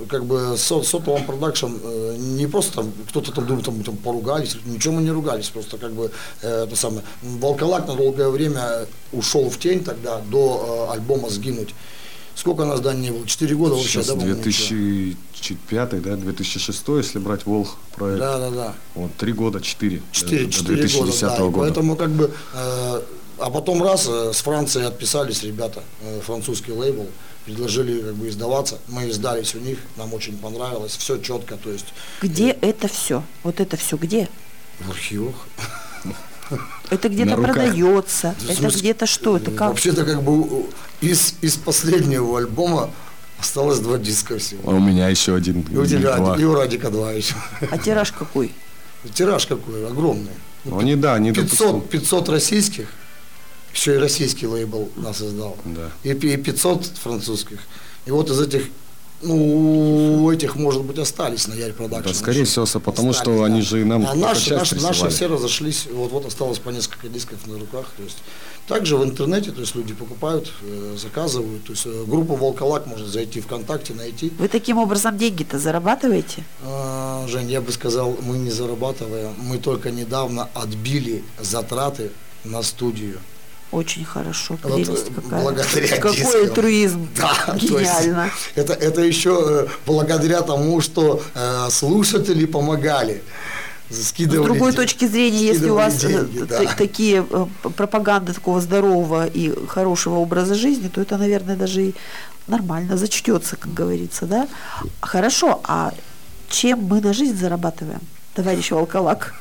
как 0.08 0.24
бы 0.24 0.56
с 0.56 0.62
сотовым 0.62 1.24
продакшн 1.24 1.76
э, 1.82 2.16
не 2.18 2.46
просто 2.46 2.76
там 2.76 2.92
кто-то 3.08 3.32
там 3.32 3.46
думает, 3.46 3.64
там, 3.64 3.82
там 3.82 3.96
поругались, 3.96 4.56
ничего 4.64 4.94
мы 4.94 5.02
не 5.02 5.10
ругались, 5.10 5.48
просто 5.48 5.76
как 5.76 5.92
бы 5.92 6.10
э, 6.42 6.64
это 6.64 6.76
самое. 6.76 7.02
Волколак 7.22 7.86
на 7.86 7.94
долгое 7.94 8.28
время 8.28 8.86
ушел 9.12 9.50
в 9.50 9.58
тень 9.58 9.84
тогда 9.84 10.20
до 10.30 10.88
э, 10.90 10.92
альбома 10.94 11.28
«Сгинуть». 11.28 11.74
Сколько 12.34 12.64
нас 12.64 12.80
да 12.80 12.94
не 12.94 13.10
было? 13.10 13.26
Четыре 13.26 13.54
года 13.54 13.74
вообще, 13.74 13.88
Сейчас 13.88 14.06
да, 14.06 14.14
по-моему, 14.14 14.42
ничего? 14.42 15.14
2005, 15.34 16.02
да, 16.02 16.16
2006, 16.16 16.88
если 16.88 17.18
брать 17.18 17.44
Волх 17.44 17.76
проект. 17.94 18.20
Да, 18.20 18.38
да, 18.38 18.50
да. 18.50 18.74
Вот, 18.94 19.14
три 19.16 19.32
года, 19.32 19.60
четыре. 19.60 20.00
Четыре, 20.12 20.46
до 20.46 20.52
четыре 20.52 20.82
2010 20.82 21.22
года, 21.22 21.36
да. 21.36 21.44
Года. 21.44 21.58
Поэтому 21.58 21.96
как 21.96 22.10
бы, 22.10 22.30
э, 22.54 23.02
а 23.42 23.50
потом 23.50 23.82
раз 23.82 24.06
э, 24.08 24.32
с 24.32 24.40
Франции 24.40 24.84
отписались 24.84 25.42
ребята, 25.42 25.82
э, 26.02 26.20
французский 26.24 26.72
лейбл, 26.72 27.08
предложили 27.44 28.00
как 28.00 28.14
бы 28.14 28.28
издаваться. 28.28 28.78
Мы 28.88 29.10
издались 29.10 29.54
у 29.54 29.58
них, 29.58 29.78
нам 29.96 30.14
очень 30.14 30.38
понравилось, 30.38 30.96
все 30.96 31.18
четко, 31.18 31.56
то 31.56 31.70
есть 31.70 31.86
Где 32.20 32.50
это 32.50 32.88
все? 32.88 33.22
Вот 33.42 33.60
это 33.60 33.76
все 33.76 33.96
где? 33.96 34.28
в 34.80 34.90
архивах. 34.90 35.34
Это 36.90 37.08
где-то 37.08 37.36
продается, 37.36 38.34
это 38.48 38.68
где-то 38.68 39.06
что, 39.06 39.36
это 39.38 39.50
как? 39.50 39.70
Вообще-то 39.70 40.04
как 40.04 40.22
бы 40.22 40.66
из, 41.00 41.34
из 41.40 41.56
последнего 41.56 42.38
альбома 42.38 42.90
осталось 43.38 43.78
два 43.78 43.96
диска 43.96 44.38
всего. 44.38 44.70
А 44.70 44.74
у 44.74 44.80
меня 44.80 45.08
еще 45.08 45.34
один. 45.34 45.62
И 45.62 45.76
у 45.76 45.86
тебя, 45.86 46.16
два. 46.16 46.36
и 46.36 46.44
у 46.44 46.54
Радика 46.54 46.90
два 46.90 47.12
еще. 47.12 47.34
А 47.70 47.78
тираж 47.78 48.12
какой? 48.12 48.52
Тираж 49.14 49.46
какой, 49.46 49.86
огромный. 49.86 50.32
Ну, 50.64 50.78
Они, 50.78 50.94
да, 50.94 51.14
они 51.14 51.32
500, 51.32 51.88
500 51.88 52.28
российских, 52.28 52.88
еще 53.72 53.94
и 53.94 53.98
российский 53.98 54.46
лейбл 54.46 54.90
нас 54.96 55.20
издал. 55.20 55.56
Да. 55.64 55.90
И, 56.02 56.10
и 56.10 56.36
500 56.36 56.86
французских. 56.86 57.60
И 58.06 58.10
вот 58.10 58.30
из 58.30 58.40
этих, 58.40 58.68
ну, 59.22 60.24
у 60.24 60.30
этих, 60.30 60.56
может 60.56 60.82
быть, 60.82 60.98
остались 60.98 61.46
на 61.46 61.54
Ярь 61.54 61.72
Продакшн. 61.72 62.08
Да, 62.08 62.14
скорее 62.14 62.44
всего, 62.44 62.66
потому 62.80 63.12
что 63.12 63.44
они 63.44 63.62
же 63.62 63.80
и 63.80 63.84
нам 63.84 64.06
А 64.06 64.14
наши, 64.14 64.54
наши, 64.54 64.76
наши 64.80 65.08
все 65.08 65.26
разошлись, 65.26 65.86
вот, 65.90 66.10
вот 66.10 66.26
осталось 66.26 66.58
по 66.58 66.70
несколько 66.70 67.08
дисков 67.08 67.46
на 67.46 67.58
руках. 67.58 67.86
То 67.96 68.02
есть, 68.02 68.18
также 68.66 68.96
в 68.96 69.04
интернете, 69.04 69.50
то 69.50 69.60
есть 69.60 69.74
люди 69.74 69.94
покупают, 69.94 70.52
э, 70.62 70.96
заказывают. 70.96 71.64
То 71.64 71.72
есть 71.72 71.86
э, 71.86 72.04
группу 72.06 72.34
Волколак 72.34 72.86
можно 72.86 73.06
зайти 73.06 73.40
ВКонтакте, 73.40 73.94
найти. 73.94 74.32
Вы 74.38 74.48
таким 74.48 74.78
образом 74.78 75.16
деньги-то 75.16 75.58
зарабатываете? 75.58 76.44
А, 76.64 77.26
Жень, 77.28 77.50
я 77.50 77.60
бы 77.60 77.72
сказал, 77.72 78.16
мы 78.22 78.38
не 78.38 78.50
зарабатываем, 78.50 79.34
мы 79.38 79.58
только 79.58 79.90
недавно 79.90 80.48
отбили 80.54 81.24
затраты 81.40 82.10
на 82.44 82.62
студию. 82.62 83.18
Очень 83.72 84.04
хорошо, 84.04 84.58
Вот, 84.62 84.74
прелесть 84.74 85.08
э, 85.08 85.12
какая. 85.20 85.40
благодаря 85.42 85.96
Какой 85.96 86.42
альтруизм. 86.42 87.08
Да, 87.16 87.34
то 87.46 87.54
есть 87.56 87.70
Гениально. 87.72 88.30
это, 88.54 88.74
это 88.74 89.00
еще 89.00 89.66
э, 89.66 89.66
благодаря 89.86 90.42
тому, 90.42 90.80
что 90.82 91.22
э, 91.34 91.68
слушатели 91.70 92.44
помогали. 92.46 93.22
С 93.88 94.08
Скидывали 94.08 94.44
другой 94.48 94.70
де- 94.72 94.76
точки 94.76 95.06
зрения, 95.06 95.46
если 95.46 95.68
у 95.70 95.74
вас 95.74 96.04
э, 96.04 96.08
деньги, 96.08 96.38
да. 96.48 96.64
такие 96.76 97.26
э, 97.28 97.46
п- 97.62 97.70
пропаганды 97.70 98.32
такого 98.34 98.60
здорового 98.60 99.26
и 99.26 99.52
хорошего 99.68 100.16
образа 100.16 100.54
жизни, 100.54 100.88
то 100.88 101.00
это, 101.00 101.16
наверное, 101.18 101.56
даже 101.56 101.82
и 101.82 101.94
нормально 102.46 102.96
зачтется, 102.96 103.56
как 103.56 103.72
говорится, 103.72 104.26
да? 104.26 104.48
Хорошо, 105.00 105.60
а 105.64 105.92
чем 106.50 106.80
мы 106.84 107.00
на 107.00 107.12
жизнь 107.12 107.36
зарабатываем, 107.38 108.00
товарищ 108.34 108.70
Волколак? 108.70 109.34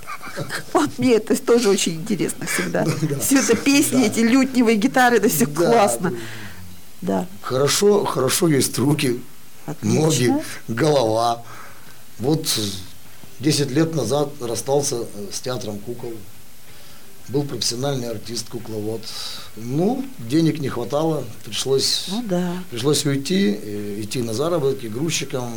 Вот 0.73 0.89
мне 0.97 1.15
это 1.15 1.35
тоже 1.41 1.69
очень 1.69 1.95
интересно 1.95 2.45
всегда. 2.45 2.85
Все 3.19 3.39
это 3.39 3.55
песни, 3.55 4.05
эти 4.05 4.19
лютневые 4.19 4.77
гитары, 4.77 5.17
это 5.17 5.29
все 5.29 5.45
Да, 5.45 5.53
классно. 5.53 6.13
Да, 7.01 7.27
Хорошо, 7.41 8.05
хорошо 8.05 8.47
есть 8.47 8.77
руки, 8.77 9.21
Отлично. 9.65 10.01
ноги, 10.01 10.33
голова. 10.67 11.43
Вот 12.19 12.47
10 13.39 13.71
лет 13.71 13.95
назад 13.95 14.29
расстался 14.39 14.97
э, 14.97 15.27
с 15.31 15.39
театром 15.39 15.79
кукол. 15.79 16.13
Был 17.31 17.43
профессиональный 17.43 18.09
артист, 18.09 18.49
кукловод. 18.49 19.01
Ну, 19.55 20.05
денег 20.19 20.59
не 20.59 20.69
хватало, 20.69 21.23
пришлось, 21.45 22.07
ну 22.09 22.23
да. 22.23 22.53
пришлось 22.69 23.05
уйти, 23.05 23.57
э, 23.61 24.01
идти 24.01 24.21
на 24.21 24.33
заработки 24.33 24.87
грузчиком. 24.87 25.51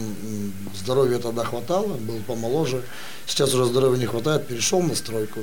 Здоровья 0.76 1.18
тогда 1.18 1.44
хватало, 1.44 1.96
был 1.96 2.20
помоложе. 2.26 2.82
Сейчас 3.26 3.54
уже 3.54 3.64
здоровья 3.64 3.98
не 3.98 4.06
хватает, 4.06 4.46
перешел 4.46 4.82
на 4.82 4.94
стройку. 4.94 5.40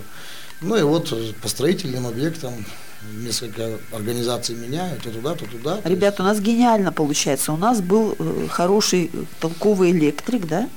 Ну 0.62 0.78
и 0.78 0.84
вот 0.84 1.12
э, 1.12 1.34
по 1.42 1.50
строительным 1.50 2.08
объектам 2.08 2.54
несколько 3.18 3.80
организаций 3.92 4.56
меняют, 4.56 5.02
то 5.04 5.10
туда, 5.10 5.36
то 5.36 5.46
туда. 5.46 5.78
То 5.78 5.90
Ребят, 5.90 6.20
у 6.20 6.24
нас 6.24 6.40
гениально 6.40 6.92
получается. 6.92 7.52
У 7.52 7.58
нас 7.58 7.82
был 7.82 8.16
э, 8.18 8.48
хороший, 8.50 9.12
толковый 9.40 9.92
электрик, 9.92 10.48
да? 10.48 10.70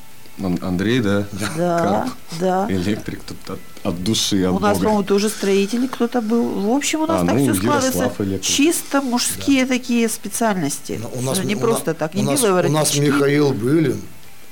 Ан- 0.42 0.58
Андрей, 0.62 1.00
да? 1.00 1.26
Да, 1.56 2.08
да. 2.40 2.66
Электрик 2.68 3.20
тут 3.22 3.36
от, 3.50 3.60
от 3.84 4.02
души, 4.04 4.44
от 4.44 4.54
У 4.54 4.58
нас, 4.58 4.78
по-моему, 4.78 5.02
тоже 5.04 5.28
строители 5.28 5.86
кто-то 5.86 6.20
был. 6.20 6.44
В 6.60 6.70
общем, 6.70 7.02
у 7.02 7.06
нас 7.06 7.22
А, 7.22 7.26
так 7.26 7.36
ну, 7.36 7.52
все 7.52 7.54
складывается. 7.54 8.38
Чисто 8.40 9.00
мужские 9.00 9.66
такие 9.66 10.08
специальности. 10.08 11.00
У 11.14 11.22
нас, 11.22 11.42
не 11.44 11.54
у 11.54 11.60
просто 11.60 11.90
на- 11.90 11.94
так, 11.94 12.14
у 12.14 12.16
не 12.16 12.24
нас, 12.24 12.40
белые 12.40 12.66
у 12.66 12.72
нас. 12.72 12.96
Михаил 12.96 13.52
Былин, 13.52 14.00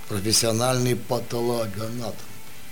профессиональный 0.08 0.94
патологоанатом. 0.94 2.14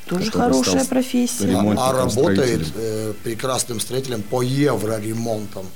Тоже 0.07 0.31
хорошая 0.31 0.85
профессия. 0.85 1.47
ремонтником, 1.47 1.79
а 1.89 1.93
работает 1.93 2.67
э, 2.75 3.13
прекрасным 3.23 3.79
строителем 3.81 4.23
по 4.23 4.43
евроремонтам. 4.43 5.67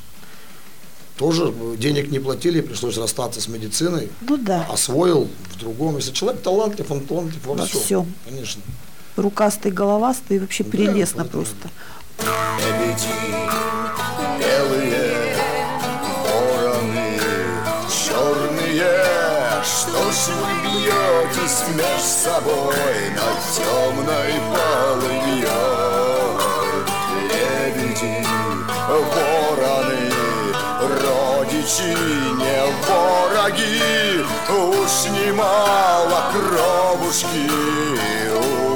Тоже 1.16 1.52
денег 1.78 2.10
не 2.10 2.18
платили, 2.18 2.60
пришлось 2.60 2.96
расстаться 2.98 3.40
с 3.40 3.46
медициной. 3.48 4.10
Ну 4.20 4.36
да, 4.36 4.66
Освоил 4.68 5.28
в 5.52 5.58
другом. 5.60 5.96
Если 5.96 6.10
человек 6.12 6.42
талантлив, 6.42 6.90
он 6.90 7.00
талантлив 7.02 7.44
во, 7.46 7.54
Во 7.54 7.64
всем. 7.66 7.80
всем. 7.80 8.14
Конечно. 8.24 8.62
рукастый, 9.16 9.70
головастый, 9.70 10.40
вообще 10.40 10.64
Да, 10.64 10.70
прелестно 10.70 11.24
просто. 11.24 11.70
Лебеди, 12.18 13.06
белые 14.40 15.36
вороны, 16.24 17.20
черные, 17.88 19.62
что 19.62 20.10
ж 20.10 20.34
вы 20.34 20.68
бьетесь 20.68 21.62
меж 21.76 22.02
собой 22.02 22.74
над 23.14 23.38
темной 23.54 24.34
полыньей? 24.52 25.73
Родичи 31.74 31.96
не 32.36 32.60
вороги, 32.86 34.24
уж 34.48 35.10
немало 35.10 36.22
кровушки 36.32 37.50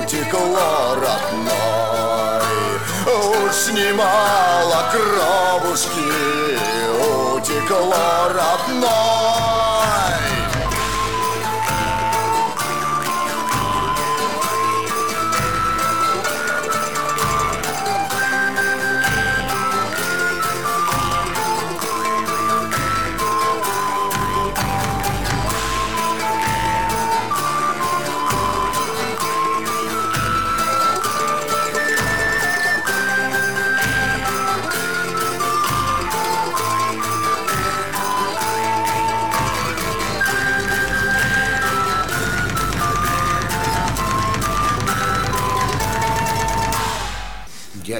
утекло 0.00 0.94
родной. 0.94 2.42
Уж 3.06 3.72
немало 3.72 4.80
кровушки 4.92 6.08
утекло 7.36 8.28
родной. 8.34 9.27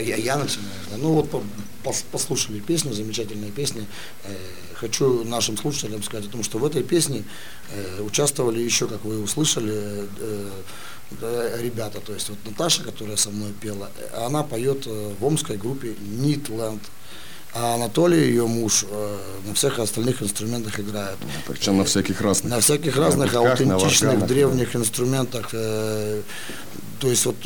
Я, 0.01 0.17
я, 0.17 0.17
я 0.17 0.37
начинаю. 0.37 0.69
да. 0.91 0.97
Ну 0.99 1.13
вот 1.13 1.31
по- 1.31 1.43
пос- 1.85 2.05
послушали 2.13 2.61
песню, 2.61 2.93
замечательная 2.93 3.51
песня. 3.51 3.85
Э, 4.25 4.35
хочу 4.75 5.25
нашим 5.25 5.57
слушателям 5.57 6.03
сказать 6.03 6.27
о 6.27 6.31
том, 6.31 6.43
что 6.43 6.59
в 6.59 6.65
этой 6.65 6.83
песне 6.83 7.25
э, 7.73 8.03
участвовали 8.03 8.61
еще, 8.61 8.87
как 8.87 9.05
вы 9.05 9.21
услышали, 9.23 10.07
э, 10.21 10.51
ребята. 11.63 12.01
То 12.01 12.13
есть 12.13 12.29
вот 12.29 12.39
Наташа, 12.45 12.83
которая 12.83 13.17
со 13.17 13.31
мной 13.31 13.53
пела, 13.61 13.91
она 14.17 14.43
поет 14.43 14.87
в 14.87 15.25
омской 15.25 15.57
группе 15.57 15.95
Нитленд. 16.01 16.83
А 17.55 17.77
Анатолий, 17.77 18.21
ее 18.29 18.47
муж, 18.47 18.85
на 19.47 19.55
всех 19.55 19.79
остальных 19.79 20.23
инструментах 20.23 20.79
играет. 20.81 21.17
Причем 21.47 21.79
на 21.79 21.85
всяких 21.85 22.21
разных. 22.21 22.51
На 22.53 22.61
всяких 22.61 22.95
На 22.97 23.03
разных 23.07 23.33
на 23.33 23.39
аутентичных 23.41 24.03
варганах, 24.11 24.29
древних 24.29 24.77
инструментах. 24.77 25.49
э, 25.55 26.21
то 27.01 27.09
есть 27.09 27.25
вот 27.25 27.37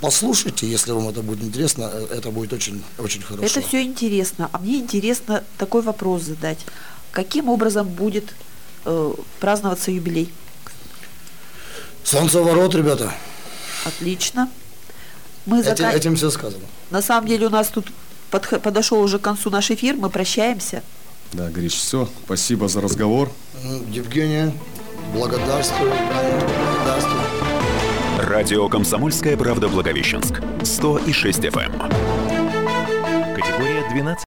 послушайте, 0.00 0.66
если 0.66 0.92
вам 0.92 1.08
это 1.08 1.22
будет 1.22 1.42
интересно, 1.42 1.90
э, 1.92 2.06
это 2.18 2.30
будет 2.30 2.52
очень, 2.52 2.82
очень 2.98 3.22
хорошо. 3.22 3.44
Это 3.44 3.60
все 3.66 3.82
интересно. 3.82 4.48
А 4.52 4.58
мне 4.58 4.76
интересно 4.78 5.42
такой 5.58 5.82
вопрос 5.82 6.22
задать. 6.22 6.58
Каким 7.10 7.48
образом 7.48 7.88
будет 7.88 8.34
э, 8.84 9.12
праздноваться 9.40 9.90
юбилей? 9.90 10.32
Солнцеворот, 12.04 12.74
ребята. 12.74 13.12
Отлично. 13.84 14.48
Мы 15.46 15.60
Эти- 15.60 15.68
зака- 15.82 15.92
этим 15.92 16.16
все 16.16 16.30
сказано. 16.30 16.64
На 16.90 17.02
самом 17.02 17.26
деле 17.28 17.46
у 17.46 17.50
нас 17.50 17.68
тут 17.68 17.86
подх- 18.30 18.60
подошел 18.60 19.00
уже 19.00 19.18
к 19.18 19.22
концу 19.22 19.50
наш 19.50 19.70
эфир, 19.70 19.96
мы 19.96 20.10
прощаемся. 20.10 20.82
Да, 21.32 21.48
Гриш, 21.48 21.74
все. 21.74 22.08
Спасибо 22.24 22.68
за 22.68 22.80
разговор. 22.80 23.30
Евгения, 23.90 24.52
благодарствую. 25.14 25.90
Благодарствую. 25.90 27.21
Радио 28.32 28.66
«Комсомольская 28.66 29.36
правда» 29.36 29.68
Благовещенск. 29.68 30.40
106 30.62 31.44
FM. 31.44 31.70
Категория 33.34 33.82
12. 33.92 34.18